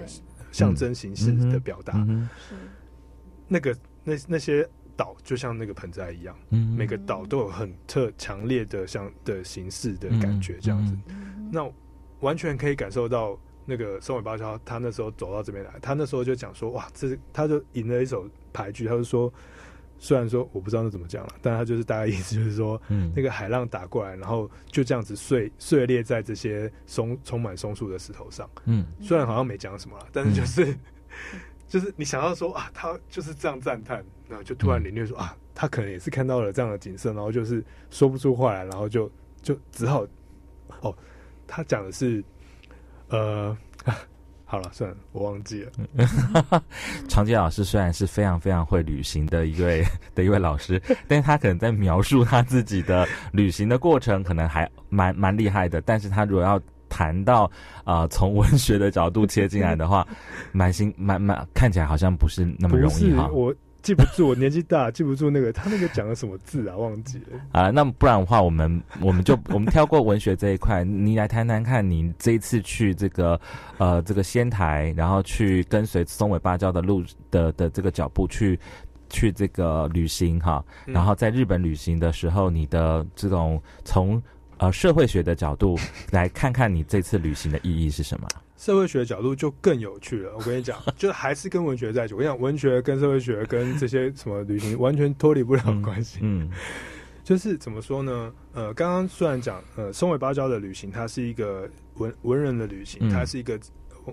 [0.53, 2.55] 象征形式的表达，是
[3.47, 10.97] 那个那那些岛就像那个盆栽一样，每个岛都有很特强烈的像的形式的感觉，这样子，
[11.53, 11.71] 那
[12.21, 19.33] 完全可以感受到那个松尾芭蕉他那时候走到这边来，他那时候就讲说，哇，这他就吟了一首牌局，他就说。
[19.99, 30.79] 虽然说我不知道那怎么讲了，但他就是大概意思就是说，嗯，那个海浪打过来，然后就这样子碎碎裂在这些松充满松树的石头上，嗯，虽然好像没讲什么了，但是就是
[31.67, 40.07] 就是你想要说啊，他就是这样赞叹，然后就突然领略说啊，他可能也是看到了这样的景色，然后就是说不出话来，然后就就只好
[40.83, 40.95] 哦，
[41.47, 42.25] 他讲的是
[43.09, 43.57] 呃。
[44.49, 45.73] 好了，算了，我忘记了。
[47.09, 55.81] 长杰老师虽然是非常非常会旅行的一位 的一位老师，但是他可能在描述他自己的旅行的过程，可能还蛮蛮厉害的。
[55.81, 57.51] 但是他如果要谈到
[57.83, 60.07] 啊，从文学的角度切进来的话，
[60.53, 63.29] 蛮心蛮蛮看起来好像不是那么容易哈。
[63.33, 63.53] 我。
[63.87, 67.39] 记不住，我年纪大，记不住那个他那个讲的什么字啊，忘记了。
[67.53, 73.41] 啊，那不然的话，我们我们就我们跳过文学这一块，你来谈谈看，你这一次去这个
[73.79, 78.59] 呃这个仙台，然后去跟随松尾芭蕉的路的的这个脚步去
[79.09, 84.21] 去这个旅行哈，然后在日本旅行的时候，你的这种从
[84.57, 85.79] 呃社会学的角度
[86.11, 88.27] 来看看你这次旅行的意义是什么？
[88.57, 90.33] 社会学的角度就更有趣了。
[90.37, 92.15] 我跟你讲， 就还是跟文学在一起。
[92.15, 96.21] 我跟你讲，文学跟社会学跟这些什么旅行完全脱离不了关系。
[96.23, 96.51] 嗯，
[97.23, 98.33] 就是怎么说呢？
[98.55, 103.59] 呃，刚刚虽然讲，呃，松尾芭蕉的旅行，它是一个文文人的旅行，它是一个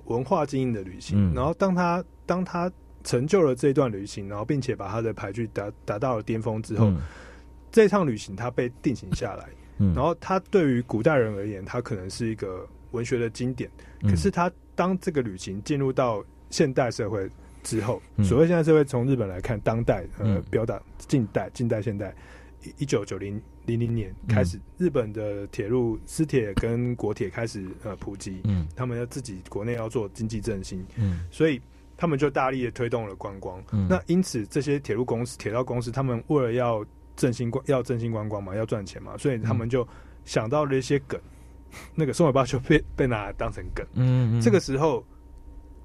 [0.05, 1.33] 文化经营的旅行。
[1.33, 2.71] 然后，当他当他
[3.03, 6.91] 成就了这一段旅行，然后并且把他的牌具达达到了巅峰之后，
[7.71, 13.69] 这趟旅行它被定型下来，然后它对于古代人而言，它可能是一个文学的经典。
[14.03, 17.29] 可是他当这个旅行进入到现代社会
[17.61, 22.15] 之后，所谓现代社会，从日本来看，当代呃，表达近代、近代、现代，
[22.77, 31.61] 一九九零零零年开始，日本的铁路私铁跟国铁开始呃普及，嗯，他们要自己国内要做经济振兴，嗯，所以。
[31.95, 36.83] 他们就大力的推动了观光，那因此这些铁路公司、铁道公司，他们为了要
[37.15, 39.87] 振兴观、要振兴观光嘛，要赚钱嘛，所以他们就
[40.25, 41.21] 想到了一些梗，
[41.95, 43.85] 那个松尾巴就被被拿来当成梗。
[43.93, 45.05] 嗯，这个时候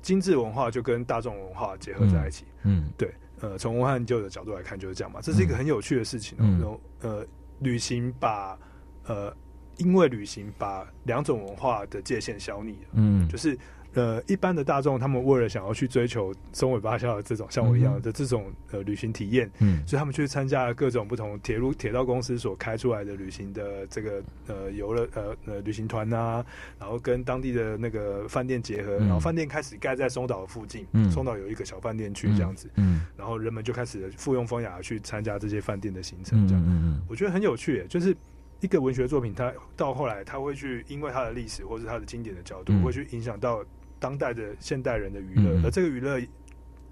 [0.03, 2.45] 精致文化就跟大众文化结合在一起。
[2.63, 6.37] 嗯，对，呃，从文化研究的角度来看就是这样嘛，这是一个很有趣的事情。
[6.39, 7.27] 然后，呃，
[7.61, 8.59] 旅行把
[9.07, 9.35] 呃，
[9.77, 12.89] 因为旅行把两种文化的界限消弭了。
[12.93, 13.59] 嗯，就是。
[13.99, 26.47] 呃，一般的大众，他们为了想要去追求松尾芭蕉的这种像我一样的这种呃旅行体验，嗯，所以他们去参加了各种不同铁路铁道公司所开出来的旅行的这个呃游乐呃呃旅行团啊，
[26.79, 38.17] 然后跟当地的那个饭店结合，然后饭店开始盖在松岛附近，嗯，松岛有一个小饭店区这样子，嗯，然后人们就开始附庸风雅去参加这些饭店的行程，这样，嗯嗯，我觉得很有趣，就是
[38.61, 43.65] 一个文学作品，它到后来它会去因为它的历史或是它的经典的角度，会去影响到。
[43.99, 46.21] 当代的现代人的娱乐，而这个娱乐，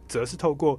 [0.08, 0.78] 则是透过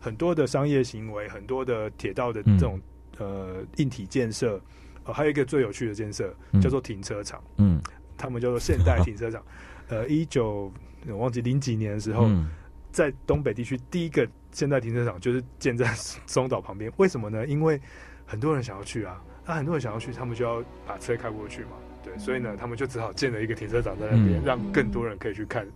[0.00, 2.80] 很多的商业行为，很多的铁道的这种
[3.18, 4.60] 呃硬体建设，
[5.04, 7.80] 呃，还有一个最有趣的建设叫做停车场，嗯，
[8.16, 9.42] 他们叫做现代停车场。
[9.88, 10.72] 呃，一九
[11.06, 12.28] 我忘记零几年的时候，
[12.92, 15.86] 在东北地区第一个现代停车场就是建在
[16.26, 16.92] 松岛旁边。
[16.96, 17.46] 为什么呢？
[17.46, 17.80] 因为
[18.26, 21.70] 很多人想要去啊，那很多人想要去，他们就要把车开过去嘛。
[22.16, 25.66] 所以呢，他们就只好建了一个停车场在那边，让更多人可以去看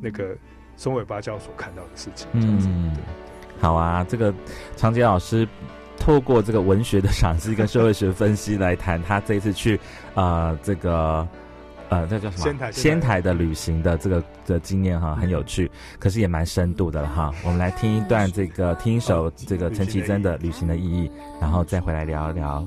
[0.00, 0.36] 那个
[0.76, 2.26] 松尾芭蕉所看到的事情。
[2.32, 2.96] 嗯，
[3.60, 4.34] 好啊，这个
[4.76, 5.46] 长杰老师
[5.98, 9.78] 透过这个文学的赏析跟社会学分析来谈他这一次去
[10.14, 11.26] 啊这个
[11.88, 15.70] 呃那叫什么仙台仙台的旅行的这个的经验哈，很有趣，
[16.00, 17.32] 可是也蛮深度的了哈。
[17.44, 21.08] 我们来听一段这个听一首这个陈绮贞的《旅行的意义》，
[21.40, 22.66] 然后再回来聊一聊。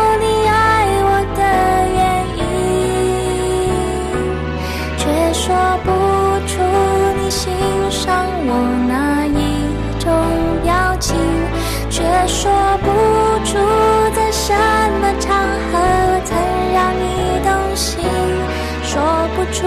[14.51, 14.57] 什
[14.99, 15.79] 么场合
[16.25, 16.37] 曾
[16.73, 18.03] 让你动心，
[18.83, 19.01] 说
[19.33, 19.65] 不出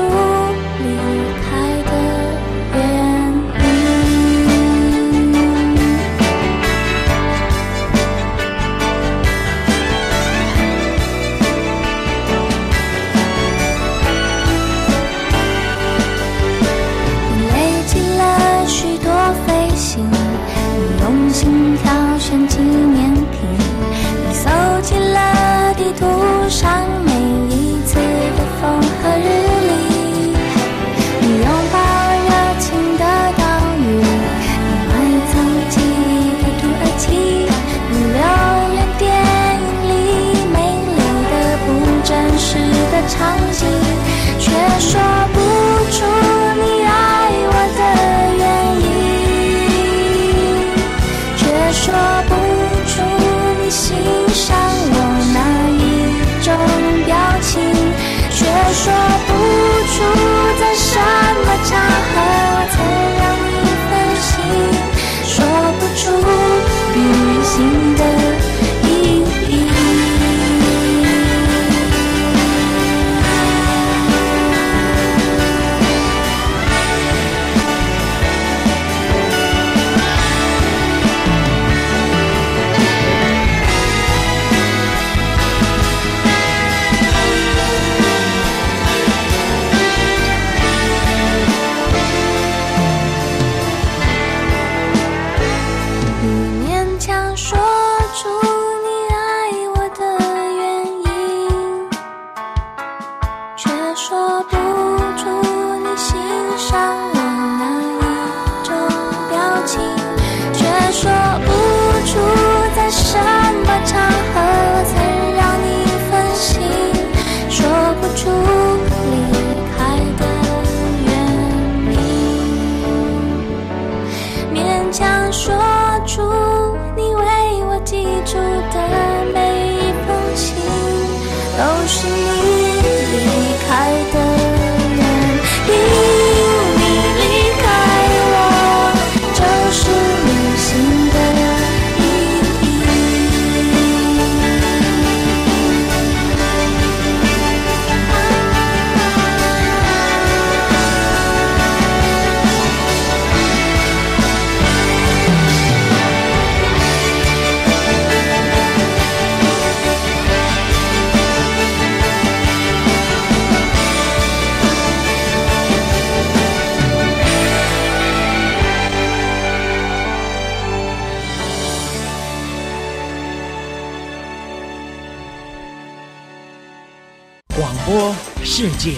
[177.57, 178.97] 广播世界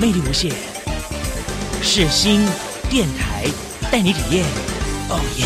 [0.00, 0.50] 魅力无限，
[1.82, 2.40] 世新
[2.88, 3.44] 电台
[3.92, 4.46] 带你体验。
[5.10, 5.44] 哦耶！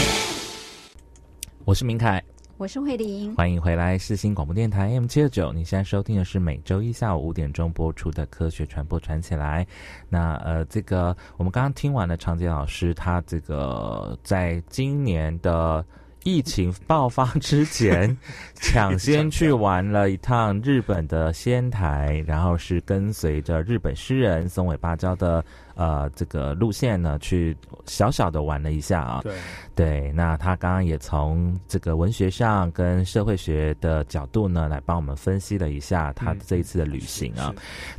[1.65, 2.23] 我是明凯。
[2.57, 5.53] 我是慧玲，欢迎回来世新广播电台 M 七二九。
[5.53, 9.65] 你现在收听的是每周一下午五点钟播出的《科学传播传起来》。
[10.09, 15.85] 那呃，这个我们刚刚听完了长杰老师，他这个在今年的。
[16.25, 18.17] 疫情爆发之前，
[18.55, 25.45] 抢 先去玩了一趟日本的仙台，然后是跟随着日本诗人松尾芭蕉的
[25.75, 27.57] 呃这个路线呢，去
[27.87, 29.21] 小小的玩了一下啊。
[29.23, 29.35] 对
[29.75, 37.53] 对，那他刚刚也从这个文学上跟社会学的角度呢，来帮我们分析了一下他这一次的旅行啊。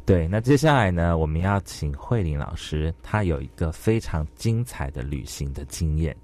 [0.06, 6.16] 对，那接下来呢，我们要请慧玲老师，她有一个非常精彩的旅行的经验。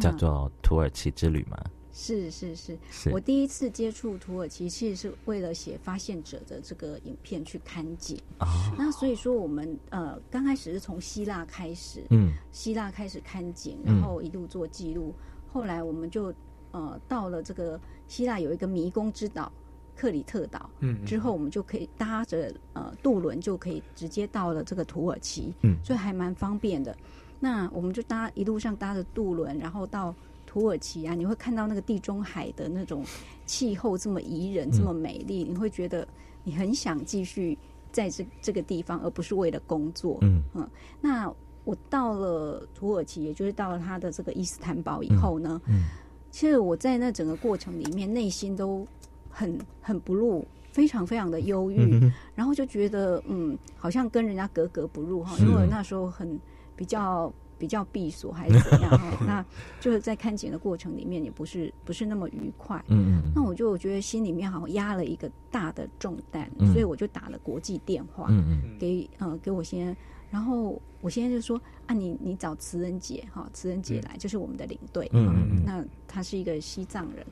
[0.00, 1.56] 叫做土耳其之旅吗？
[1.98, 2.78] 是是是，
[3.10, 8.46] 我第一次接触土耳其，其实是为了写《发现者》的这个影片去看景啊。
[8.76, 15.14] 那所以说，我们呃刚开始是从希腊开始，嗯，希腊开始看景，然后一路做记录。
[15.50, 16.34] 后来我们就
[16.72, 19.50] 呃到了这个希腊有一个迷宫之岛
[19.96, 26.94] 克里特岛，嗯，之后我们就可以搭着呃渡轮就可以直接到了这个土耳其，嗯，所以还蛮方便的。
[27.38, 30.14] 那我们就搭一路上搭着渡轮，然后到
[30.46, 33.04] 土耳其啊，你会看到那个地中海的那种
[33.44, 36.06] 气候这么宜人，这么美丽，你会觉得
[36.44, 37.58] 你很想继续
[37.92, 40.16] 在这这个地方，而不是为了工作。
[40.22, 40.66] 嗯嗯。
[41.00, 41.30] 那
[41.64, 45.82] 我到了土耳其，也就是到了他的这个伊斯坦堡以后呢，嗯，
[46.30, 48.86] 其实我在那整个过程里面，内心都
[49.28, 56.40] 很很不入，非常非常的忧郁，然后就觉得嗯，好像跟人家格格不入哈，因为那时候很。
[56.76, 59.18] 比较比较闭锁还是怎样哈？
[59.26, 59.44] 那
[59.80, 62.76] 就是在看景的过程里面也不是不是那么愉快。
[62.88, 63.32] 嗯嗯。
[63.34, 69.96] 那我就觉得心里面好像压了一个大的重担，所以我就打了国际电话，嗯嗯，给呃给我先，
[70.30, 77.24] 然后我现在就说啊，你你找慈恩姐哈，慈恩姐来就是我们的领队，嗯嗯那他是一个西藏人，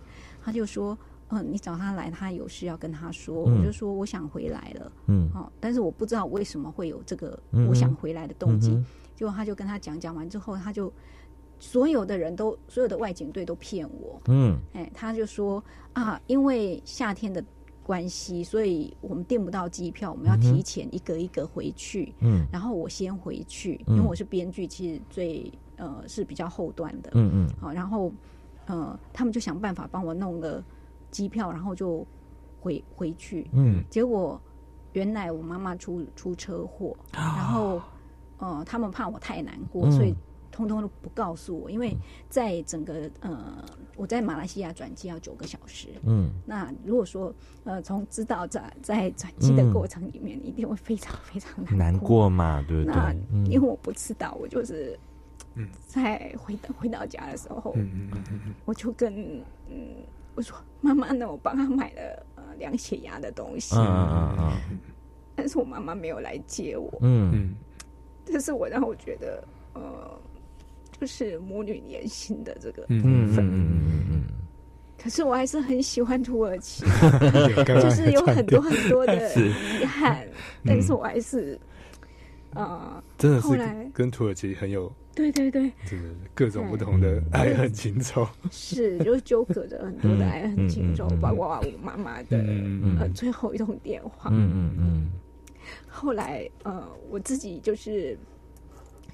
[0.43, 0.97] 他就说
[1.29, 3.35] 嗯，你找他来，他有事要跟他说。
[3.35, 7.39] 我就说我想回来了，嗯，好，但是我不知道为什么会有这个
[7.69, 8.83] 我想回来的动机。
[9.17, 10.93] 结果他就跟他讲讲完之后，他就
[11.59, 14.21] 所有的人都所有的外景队都骗我。
[14.27, 15.63] 嗯，哎，他就说
[15.93, 17.43] 啊，因为夏天的
[17.83, 22.13] 关系，所以我们订不到机票，我们要提前一个一个回去。
[22.21, 27.11] 嗯，然后我先回去，因为我是编剧，其实最呃是比较后端的。
[27.15, 28.13] 嗯嗯，好，然后
[28.67, 30.63] 呃，他们就想办法帮我弄了
[31.11, 32.05] 机票，然后就
[32.61, 33.49] 回回去。
[33.53, 34.41] 嗯，结果
[34.93, 37.81] 原来我妈妈出出车祸， 然后。
[38.39, 40.15] 哦，他们怕我太难过，所以
[40.51, 41.71] 通通都不告诉我。
[41.71, 41.97] 因为
[42.29, 43.65] 在整个呃，
[43.97, 45.89] 我在马来西亚转机要九个小时。
[46.05, 47.33] 嗯，那如果说
[47.65, 52.95] 呃，从知道在在转机的过程里面，一定会非常非常难难过嘛，对不对？
[52.95, 53.13] 那
[53.45, 54.99] 因为我不知道，我就是
[55.87, 57.75] 在回到回到家的时候，
[58.65, 60.05] 我就跟嗯
[60.35, 63.77] 我说妈妈呢，我帮他买了呃量血压的东西。
[63.77, 64.37] 嗯嗯
[64.71, 64.79] 嗯，
[65.37, 66.93] 但是我妈妈没有来接我。
[67.01, 67.55] 嗯。
[68.25, 69.45] 这是我让我觉得，
[69.75, 70.19] 呃，
[71.01, 73.39] 就是母女连心的这个部分。
[73.39, 74.23] 嗯嗯嗯
[74.97, 76.83] 可是我还是很喜欢土耳其，
[77.67, 80.27] 就是有很多很多的 遗憾，
[80.65, 81.59] 但是我还是，
[82.55, 83.49] 啊，真的是
[83.93, 86.03] 跟土耳其很有对对对，这个
[86.35, 92.39] 各种不同的爱恨情仇，是就纠葛着很多的爱恨情仇，包括我妈妈的
[92.99, 94.31] 呃最后一通电话。
[94.33, 95.11] 嗯嗯嗯。
[95.89, 98.17] 后来，呃，我自己就是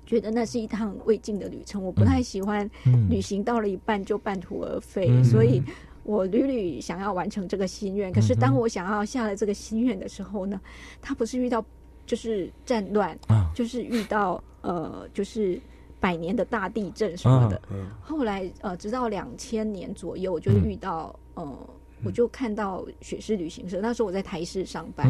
[0.06, 1.82] 觉得那是一趟未尽的旅程。
[1.82, 2.68] 我不太喜欢
[3.08, 5.62] 旅行到了一半就半途而废，所以
[6.02, 8.12] 我屡屡想要完成这个心愿。
[8.12, 10.60] 可是当我想要下了这个心愿的时候呢，
[11.00, 11.64] 他不是遇到
[12.06, 13.16] 就是战乱，
[13.54, 15.60] 就是遇到呃，就是
[16.00, 17.60] 百年的大地震什么的。
[18.00, 21.70] 后来呃，直到两千年左右，我就遇到呃，
[22.02, 23.80] 我就看到雪狮旅行社。
[23.80, 25.08] 那时候我在台视上班。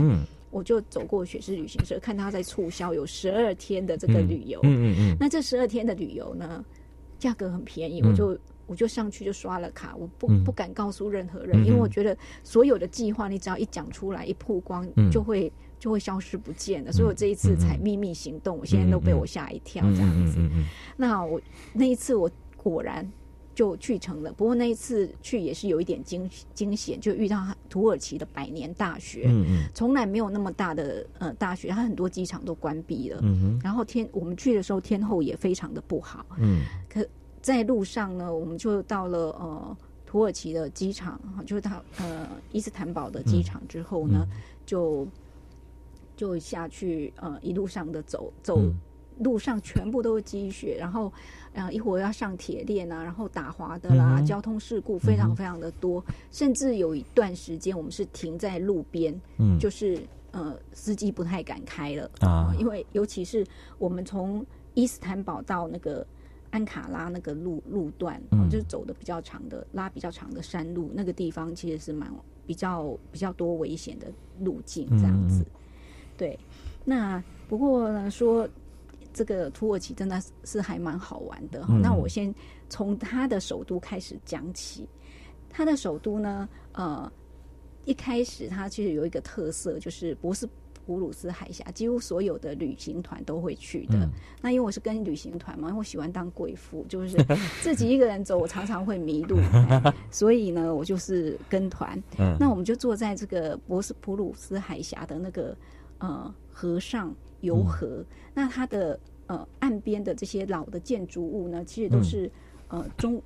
[0.51, 4.61] 我就走过雪狮旅行社，看他在促销有十二天的这个旅游。
[4.65, 5.17] 嗯嗯嗯。
[5.19, 6.65] 那这十二天的旅游呢，
[7.19, 16.93] 价格很便宜，我就我就上去就刷了卡，我不不敢告诉任何人，因为我觉得所有的计划你只要一讲出来一曝光，就会就会消失不见了。
[16.93, 20.39] 所以我这一次才秘密行动，我现在都被我吓一跳这样子。
[20.97, 21.41] 那我
[21.73, 23.11] 那一次我果然。
[23.61, 37.07] 就去成了，不过那一次去也是有一点惊惊险，就遇到土耳其的百年大学，嗯嗯，从来没有那么大的呃大学，它很多机场都关闭了，嗯然后天我们去的时候天候也非常的不好，嗯，可
[37.43, 44.27] 在路上呢，我们就到了呃土耳其的机场，就是它呃伊斯坦堡的机场之后呢，
[44.65, 45.07] 就。
[46.17, 48.61] 就下去呃一路上的走走，
[49.21, 51.13] 路上全部都是积雪，然后
[51.55, 59.99] 呃一会儿要上铁链啊，然后打滑的啦，交通事故非常非常的多，甚至有一段时间我们是停在路边，嗯，就是
[60.33, 63.47] 呃司机不太敢开了啊，因为尤其是
[63.79, 64.45] 我们从
[64.75, 66.07] 伊斯坦堡到那个。
[66.53, 72.13] 安卡拉那个路路段，就是走的比较长的、拉比较长的山路，那个地方其实是蛮
[72.45, 74.09] 比较比较多危险的
[74.41, 75.47] 路径，这样子。
[76.17, 76.37] 对，
[76.85, 78.49] 那不过呢，说
[79.13, 81.65] 这个土耳其真的是还蛮好玩的。
[81.83, 82.35] 那我先
[82.69, 84.89] 从它的首都开始讲起。
[85.49, 87.11] 它的首都呢，呃，
[87.85, 90.49] 一开始它其实有一个特色，就是博斯。
[90.87, 94.09] 普鲁斯海峡，几乎所有的旅行团都会去的。
[94.41, 97.17] 那因为我是跟旅行团嘛，我喜欢当贵妇，就是
[97.63, 99.37] 自己一个人走，我常常会迷路，
[100.11, 102.03] 所以呢，我就是跟团。
[102.41, 105.57] 那我们就坐在这个博斯普鲁斯海峡的那个
[105.99, 108.05] 呃河上游河。
[108.35, 112.31] 那它的呃岸边的这些老的建筑物呢，其实都是
[112.69, 113.21] 呃中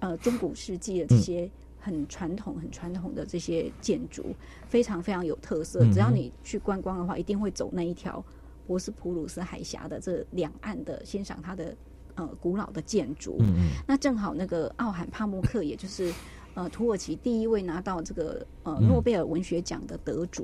[0.00, 1.50] 呃中古世纪的这些。
[1.86, 4.34] 很传统、很传统的这些建筑，
[4.66, 5.80] 非常非常有特色。
[5.92, 8.24] 只要你去观光的话，一定会走那一条
[8.66, 11.76] 博斯普鲁斯海峡的这两岸的，欣赏它的
[12.14, 13.36] 呃古老的建筑。
[13.86, 16.10] 那正好那个奥罕帕默克，也就是
[16.54, 20.42] 呃土耳其第一位拿到这个呃诺贝尔文学奖的得主，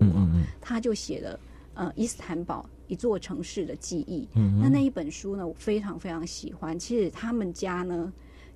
[0.61, 1.41] 他就写了
[1.73, 4.29] 呃伊斯坦堡一座城市的记忆。
[4.35, 6.79] 嗯那那一本书呢，我非常非常喜欢。
[6.79, 8.13] 其实他们家呢。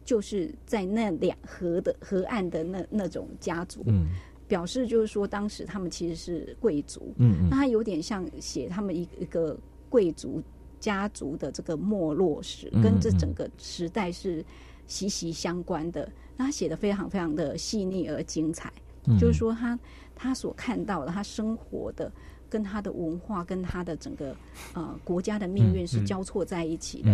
[0.06, 4.04] 就是在那两河的河岸的那那种家族，嗯
[4.46, 7.14] 表示就是说，当时他们其实是贵族。
[7.16, 9.58] 嗯，那他有点像写他们一一个
[9.88, 10.42] 贵族
[10.78, 14.44] 家族的这个没落史，跟这整个时代是
[14.86, 16.06] 息息相关的。
[16.36, 18.70] 那他写的非常非常的细腻而精彩，
[19.18, 19.78] 就是说他
[20.14, 22.12] 他所看到的，他生活的
[22.54, 24.36] 跟他的文化跟他的整个
[24.74, 27.10] 呃国家的命运是交错在一起的。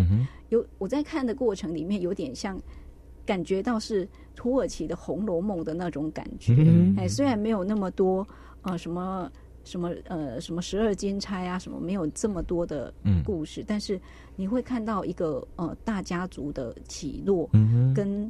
[0.51, 2.61] 有我在看的过程里面，有点像。
[3.27, 6.53] 感觉到是土耳其的《红楼梦》的那种感觉，
[6.97, 8.27] 哎，虽然没有那么多
[8.63, 9.31] 呃什么
[9.63, 12.93] 什么呃什么十二金钗啊什么，没有这么多的
[13.25, 14.01] 故事，但是
[14.35, 17.49] 你会看到一个呃大家族的起落，
[17.95, 18.29] 跟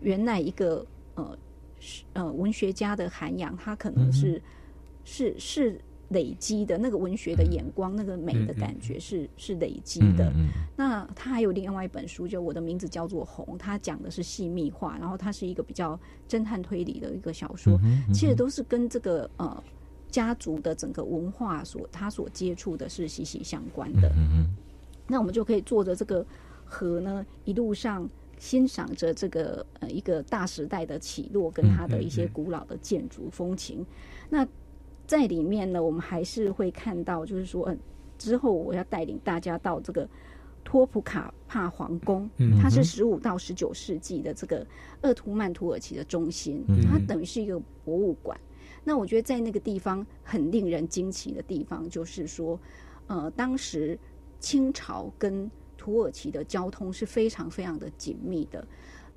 [0.00, 0.84] 原来一个
[1.14, 1.38] 呃
[2.12, 4.42] 呃文学家的涵养，他可能是
[5.04, 5.80] 是是。
[6.10, 10.32] 累积的那个文学的眼光，那个美的感觉是是累积的。
[10.76, 15.98] 那他还有另外一本书，就我的名字叫做《红》，他讲的是细密化，然后它是一个比较
[16.28, 17.78] 侦探推理的一个小说，
[18.12, 19.62] 其实都是跟这个呃
[20.10, 24.12] 家族的整个文化所他所接触的是息息相关的。
[25.06, 26.24] 那我们就可以坐着这个
[26.64, 33.84] 河呢，一路上欣赏着这个呃一个大时代的起落，跟它的一些古老的建筑风情。
[34.28, 34.46] 那
[35.06, 37.78] 在里面呢，我们还是会看到，就是说，嗯，
[38.18, 40.08] 之后我要带领大家到这个
[40.64, 42.28] 托普卡帕皇宫，
[42.60, 44.66] 它是十五到十九世纪的这个
[45.02, 48.38] 鄂图曼土耳其的中心，它等于是一个博物馆。
[48.82, 52.58] 那我觉得在那个地方很令人惊奇的地方，就是说，
[53.06, 53.98] 呃，当时
[54.40, 58.66] 清朝跟土耳其的交通是非常非常的紧密的。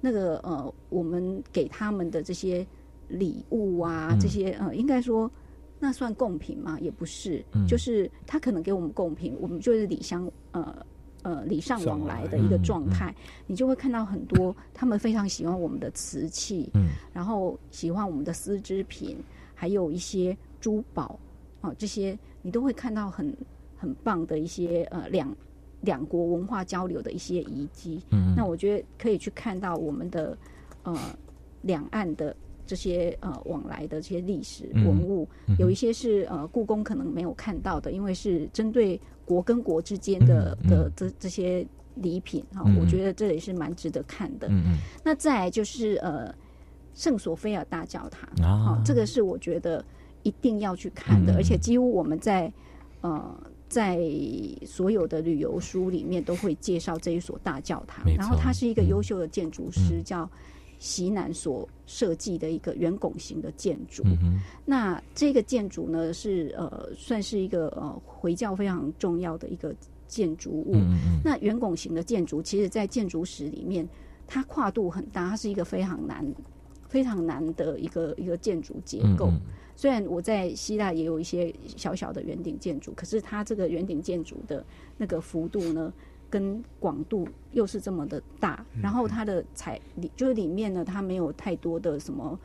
[0.01, 2.67] 那个呃，我们给他们的这些
[3.07, 5.31] 礼物啊，这些呃，应该说。
[5.79, 6.79] 那算贡品吗？
[6.79, 10.85] 也不是，就是他可能给我们贡品，我们就是礼相呃
[11.21, 13.13] 呃礼尚往来的一个状态。
[13.45, 19.17] 你就会看到很多他们非常喜欢我们的瓷器，嗯，然后喜欢我们的丝织品，
[19.53, 21.19] 还有一些珠宝
[21.61, 23.35] 啊，这些你都会看到很
[23.77, 25.35] 很棒的一些呃两
[25.81, 28.01] 两国文化交流的一些遗迹。
[28.09, 30.35] 嗯，那我觉得可以去看到我们的
[30.81, 30.97] 呃
[31.61, 32.35] 两岸的。
[32.67, 41.65] 这些呃往来的这些历史文物，有一些是呃故宫可能没有看到的，因为是针对国跟国之间的的这这些
[41.95, 44.47] 礼品哈，我觉得这也是蛮值得看的。
[45.03, 46.35] 那再来就是呃
[46.93, 49.83] 圣索菲亚大教堂啊，这个是我觉得
[50.23, 52.51] 一定要去看的，而且几乎我们在
[53.01, 53.35] 呃
[53.67, 53.99] 在
[54.65, 60.29] 所有的旅游书里面都会介绍这一所大教堂，然后他是一个优秀的建筑师，叫。
[60.79, 64.03] 西南所设计的一个圆拱形的建筑，
[64.65, 69.75] 那这个建筑呢是呃算是一个呃回教非常重要的一个
[70.07, 70.75] 建筑物。
[71.23, 73.87] 那圆拱形的建筑，其实在建筑史里面，
[74.27, 76.25] 它跨度很大，它是一个非常难、
[76.87, 79.31] 非常难的一个一个建筑结构。
[79.75, 84.65] 虽然我在希腊也有一些小小的圆顶建筑，可是它这个圆顶建筑的
[84.97, 85.91] 那个幅度呢？
[86.29, 92.39] 跟广度又是这么的大，然后它的彩里就是里面呢，它没有太多的什么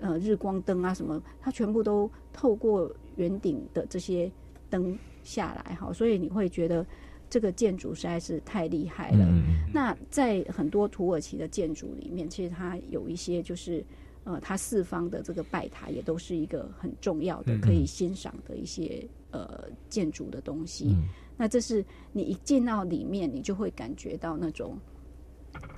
[0.00, 4.30] 呃日光灯啊什么，它全部都透过圆顶的这些
[4.68, 6.84] 灯下来哈，所以你会觉得
[7.28, 9.26] 这个建筑实在是太厉害了。
[9.72, 13.84] 那在很多土耳其的建筑里面，其实它有一些就是
[14.24, 20.96] 呃，它四方的这个拜塔也都是一个很重要的可以欣赏的一些呃建筑的东西。
[21.40, 21.82] 那这是
[22.12, 24.76] 你一进到里面，你就会感觉到那种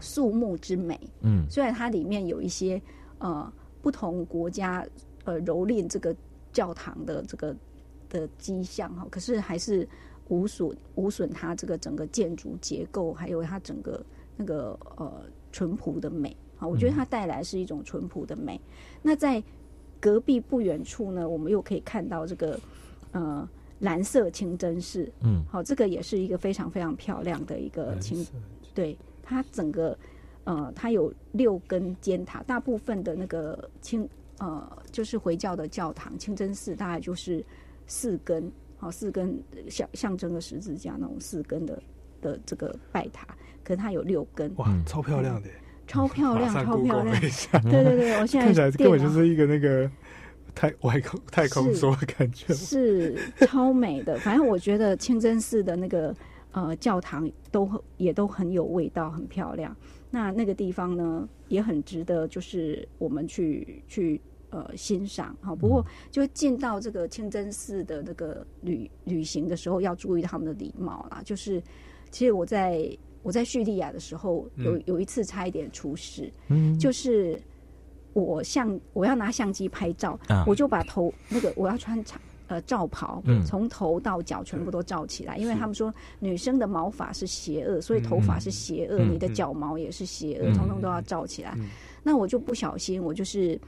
[0.00, 0.98] 肃穆之美。
[1.20, 2.82] 嗯，虽然它里面有一些
[3.18, 4.84] 呃不同国家
[5.22, 6.12] 呃蹂躏这个
[6.52, 7.54] 教堂的这个
[8.08, 9.88] 的迹象哈，可是还是
[10.30, 14.04] 无损无损它这个整个建筑结构，还有它整个
[14.36, 16.36] 那个呃淳朴的美。
[16.56, 18.60] 好，我觉得它带来是一种淳朴的美。
[19.00, 19.40] 那在
[20.00, 22.58] 隔壁不远处呢，我们又可以看到这个
[23.12, 23.48] 呃。
[23.82, 28.24] 蓝色清真寺，嗯，好，这个也是一个非常非常漂亮的一个清，
[28.72, 29.98] 对，它整个，
[30.44, 34.08] 呃，它有六根尖塔，大部分的那个清，
[34.38, 37.44] 呃，就是回教的教堂清真寺，大概就是
[37.88, 39.36] 四根，好，四根
[39.68, 41.82] 象象征的十字架那种四根的
[42.20, 43.26] 的这个拜塔，
[43.64, 45.48] 可是它有六根，哇，超漂亮的，
[45.88, 49.90] 超漂亮，超漂亮，对对对，我现在看起来根本就是一个那个。
[50.54, 54.16] 太 外空太空梭的感觉是超美的。
[54.18, 56.14] 反正我觉得清真寺的那个
[56.52, 59.74] 呃教堂都也都很有味道，很漂亮。
[60.10, 65.34] 那那个地方呢也很值得，就是我们去去呃欣赏。
[65.40, 71.22] 哈，不过就进到这个清真寺的那个旅旅行的时候，要注意他们的礼貌啦。
[71.24, 71.62] 就是
[72.10, 77.40] 其实我在我在叙利亚的时候，有有一次差一点出事，嗯，就是。
[78.12, 91.56] 我相我要拿相机拍照，我就把头那个我要穿长呃罩袍，从头到脚全部都罩起来，因为他们说女生的毛发是邪恶，所以头发是邪恶，你的脚毛也是邪恶，通通都要罩起来。
[92.02, 93.58] 那我就不小心，我就是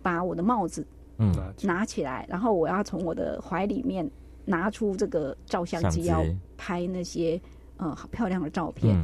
[0.00, 0.86] 把我的帽子
[1.18, 1.34] 嗯。
[1.62, 4.08] 拿起来，然后我要从我的怀里面
[4.44, 6.24] 拿出这个照相机，要
[6.56, 7.40] 拍那些
[7.76, 8.96] 呃好漂亮的照片。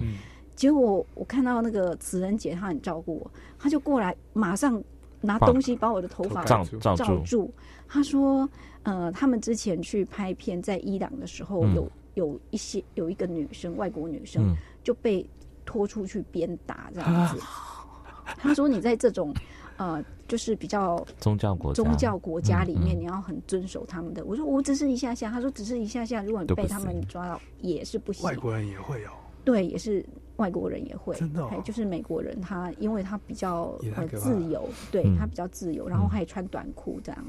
[0.56, 4.82] 结果我看到那个慈仁姐，她很照顾我，她就过来马上
[5.20, 6.64] 拿东西把我的头发罩
[6.96, 7.52] 罩住。
[7.86, 8.48] 她说
[8.82, 15.28] ：“呃，他们之前去拍片在伊朗的时候，有有一些有一个女生，外国女生就被
[15.64, 17.40] 拖出去鞭打这样子。
[18.38, 19.32] ”她说：“你在这种
[19.76, 29.10] 呃，就是比较宗教国宗教国家里面，你要很遵守他们的。”我说：“我只是一下下。”他说：“只是一下下，如果你被他们抓到，也是不行。”外国人也会有。
[29.46, 30.04] 对，也是
[30.38, 37.24] 外国人也会，真的，就是美国人，他因为他比较呃自由，对他比较自由，然后还穿短裤这样。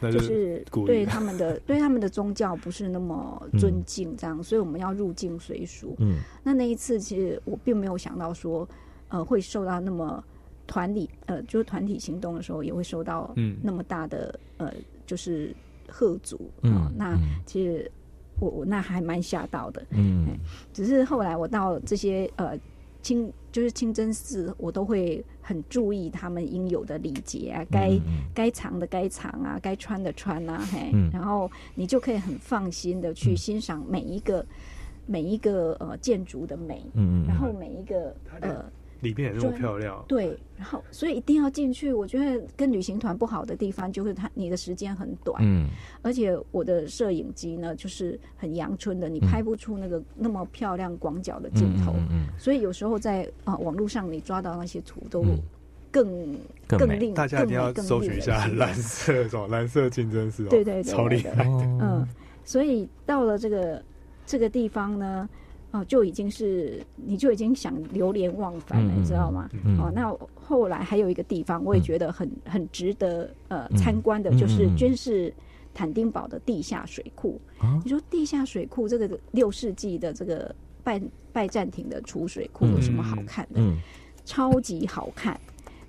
[0.00, 5.94] 子，就是对他们的对他们的宗教不是那么尊敬这样，所以我们要入境随俗。
[5.98, 8.66] 嗯，那那一次其实我并没有想到说，
[9.08, 10.24] 呃，会受到那么
[10.66, 14.72] 团体呃，就是团体行动的时候也会受到那么大的呃，
[15.04, 15.54] 就是
[15.86, 16.90] 贺阻啊。
[16.96, 17.14] 那
[17.44, 17.92] 其实。
[18.38, 20.26] 我我那还蛮吓到的，嗯，
[20.72, 22.58] 只是后来我到这些呃
[23.02, 27.98] 清就是清真寺，我都会很注意他们应有的礼节啊，该
[28.34, 34.44] 该藏的该藏啊，该穿的穿啊，嘿，然后你就可以很放心的去欣赏每一个
[35.06, 38.64] 每一个呃建筑的美，嗯嗯，然后每一个呃。
[39.00, 41.92] 里面也那么漂亮，对，然后所以一定要进去。
[41.92, 45.68] 我觉得跟旅行团不好的地方就是它你的时间很短，嗯，
[46.02, 55.22] 而且我的摄影机呢就是很阳春的，你拍不出那个那么漂亮广角的镜头，嗯，所以有时候在啊网络上你抓到那些图都
[55.90, 56.36] 更
[56.66, 62.06] 更令大家一定要搜寻一下蓝色种蓝色清真寺，对对对，超厉害，嗯，
[62.44, 63.82] 所以到了这个
[64.24, 65.28] 这个地方呢。
[65.76, 69.50] 哦，就已经是，你就已经想流连忘返了，你知道吗？
[69.78, 75.32] 哦，那后来还有一个地方，我也觉得很很值得呃参观的，就是军事
[75.74, 77.38] 坦丁堡的地下水库。
[77.84, 81.00] 你说地下水库这个六世纪的这个拜
[81.32, 83.60] 拜占庭的储水库有什么好看的？
[84.24, 85.38] 超级好看！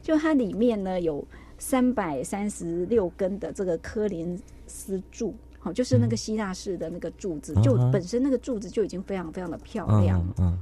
[0.02, 1.26] 就它里面呢有
[1.58, 5.34] 三百三十六根的这个科林斯柱。
[5.68, 10.26] 好，就是那个希腊式的那个柱子，就本身那个柱子就已经非常非常的漂亮。
[10.38, 10.57] 嗯，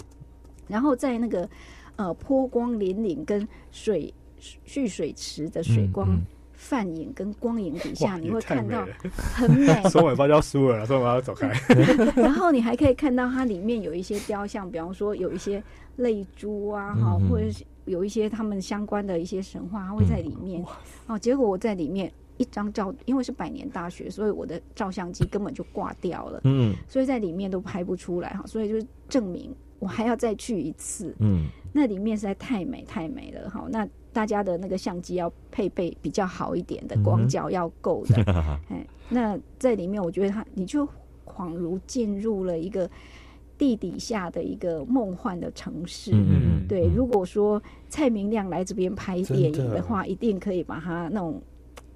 [0.68, 1.47] 然后在那个
[1.95, 6.20] 呃波光粼粼跟水蓄水池的水光
[6.53, 9.80] 泛影跟光影底下，你会看到很美。
[9.91, 11.53] 说尾巴就要输了，说尾巴要走开。
[12.18, 15.64] 然后你还可以看到它里面有一些雕像，比方说有一些
[15.97, 20.66] 泪珠啊，哈，或者是有一些他们相关的一些神话，它会在里面。
[21.06, 22.12] 哦，结果我在里面。
[22.38, 26.42] 一张照，因为是百年大学，所以我的照相机根本就挂掉了。
[26.44, 31.16] 嗯，所以在里面都拍不出来哈，所以就是证明我还要再去一次。
[31.20, 33.66] 嗯，那里面实在太美太美了哈。
[33.70, 38.22] 那大家的那个相机要配备比较好一点的，广角要够的。
[38.70, 40.88] 哎，那在里面我觉得他，你就
[41.26, 42.90] 恍如进入了一个
[43.58, 46.12] 地底下的一个梦幻的城市。
[46.14, 46.68] 嗯嗯。
[46.68, 51.42] 对，如果说蔡明亮来这边拍电影的话，一定可以把它那种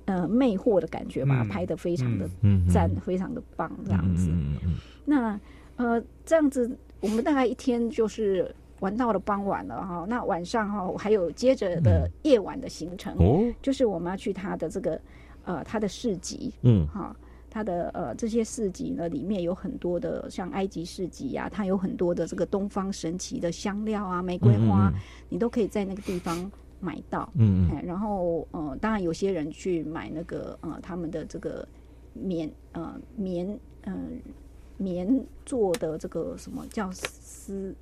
[0.10, 2.28] 呃魅惑的感觉，把它拍的非常的
[2.68, 4.32] 赞，非常的棒，这样子。
[5.06, 5.40] 那
[5.76, 10.06] 呃，这样子，我们大概一天就是玩到了傍晚了哈。
[10.10, 15.00] 那晚上哈，还有接着的夜晚的行程，哦，就是我们要去他的这个
[15.46, 17.16] 呃他的市集，嗯，哈。
[17.52, 24.94] 它的呃这些市集呢，里面有很多的像埃及市集呀，它有很多的这个东方神奇的香料啊，玫瑰花，
[25.30, 27.30] 你都可以在那个地方买到。
[27.36, 27.86] 嗯嗯。
[27.86, 31.68] 然后呃，当然有些人去买那个呃他们的这个
[32.14, 33.94] 棉呃棉呃
[34.78, 37.76] 棉做的这个什么叫丝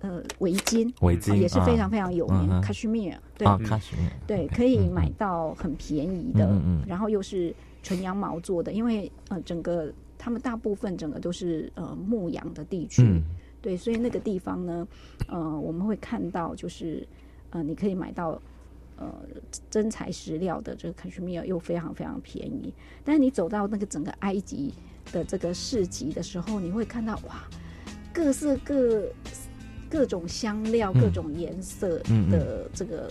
[0.00, 2.60] 呃围巾，围巾也是非常非常有名。
[2.60, 7.54] 卡什米尔对，卡什米尔对，可以买到很便宜的，嗯然后又是。
[7.82, 13.22] 纯羊毛做的，因为呃，整个他们大部分整个都是呃牧羊的地区，
[13.62, 14.88] 对，所以那个地方呢，
[15.28, 17.06] 呃，我们会看到就是
[17.50, 18.40] 呃，你可以买到
[18.96, 19.12] 呃
[19.70, 22.72] 真材实料的这个 cashmere 又非常非常便宜。
[23.04, 24.74] 但是你走到那个整个埃及
[25.12, 27.48] 的这个市集的时候，你会看到哇，
[28.12, 29.04] 各色各
[29.88, 31.98] 各种香料、各种颜色
[32.30, 33.08] 的这个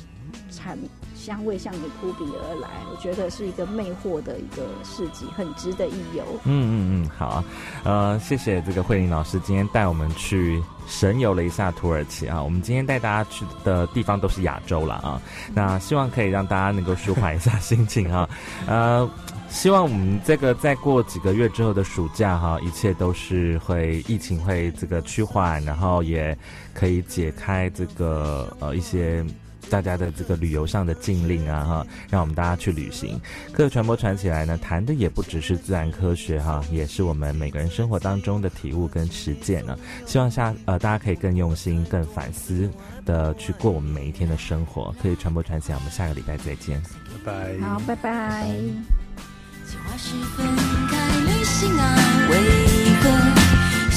[0.50, 0.78] 产。
[1.16, 6.24] 香味向你扑鼻而来，我觉得是一个魅惑的一个市集，很值得一游。
[6.43, 7.43] 嗯嗯嗯，好啊，
[7.84, 12.43] 呃，谢谢这个慧玲老师今天带我们去神游了一下土耳其啊。
[12.43, 15.22] 我们今天带大家去的地方都是亚洲了啊，
[15.53, 18.30] 那希望可以让大家能够舒缓一下心情啊。
[18.68, 19.09] 呃，
[19.49, 26.38] 希望我们这个再过几个月之后的暑假哈，一切都是会疫情会这个趋缓，然后也
[26.74, 29.26] 可以解开这个呃一些。
[29.70, 33.20] 大家的这个旅游上的禁令啊，哈，让我们大家去旅行。
[33.51, 39.78] 科学传播传起来呢，谈的也不只是自然科学哈，也是我们每个人生活当中的体悟跟实践呢。
[40.05, 42.70] 希望下呃，大家可以更用心、更反思
[43.05, 44.93] 的去过我们每一天的生活。
[45.01, 46.82] 科学传播传起来，我们下个礼拜再见，
[47.26, 47.57] 拜拜。
[47.59, 48.47] 好，拜拜。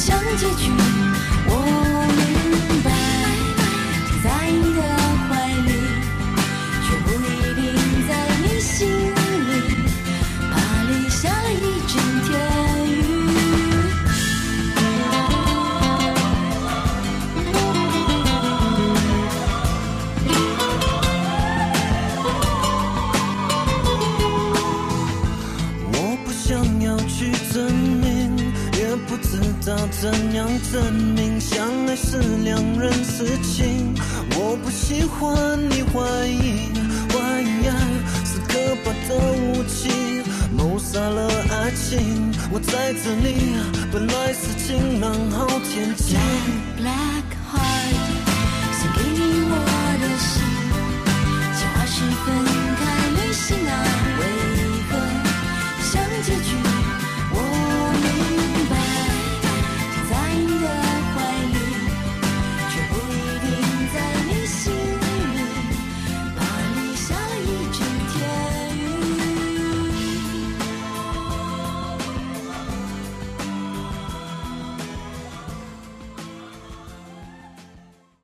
[0.08, 1.17] 要
[29.91, 33.95] 怎样证明相爱是两人事情？
[34.36, 36.70] 我不喜欢你怀疑，
[37.11, 37.74] 怀疑爱
[38.24, 39.89] 是可怕的武器，
[40.57, 42.32] 谋杀了爱情。
[42.53, 43.57] 我在这里，
[43.91, 46.16] 本来是晴朗好天气。
[46.78, 47.97] Black Heart，
[48.78, 49.18] 送给你
[49.51, 49.53] 我
[50.01, 50.32] 的心，
[51.57, 52.57] 情话十分。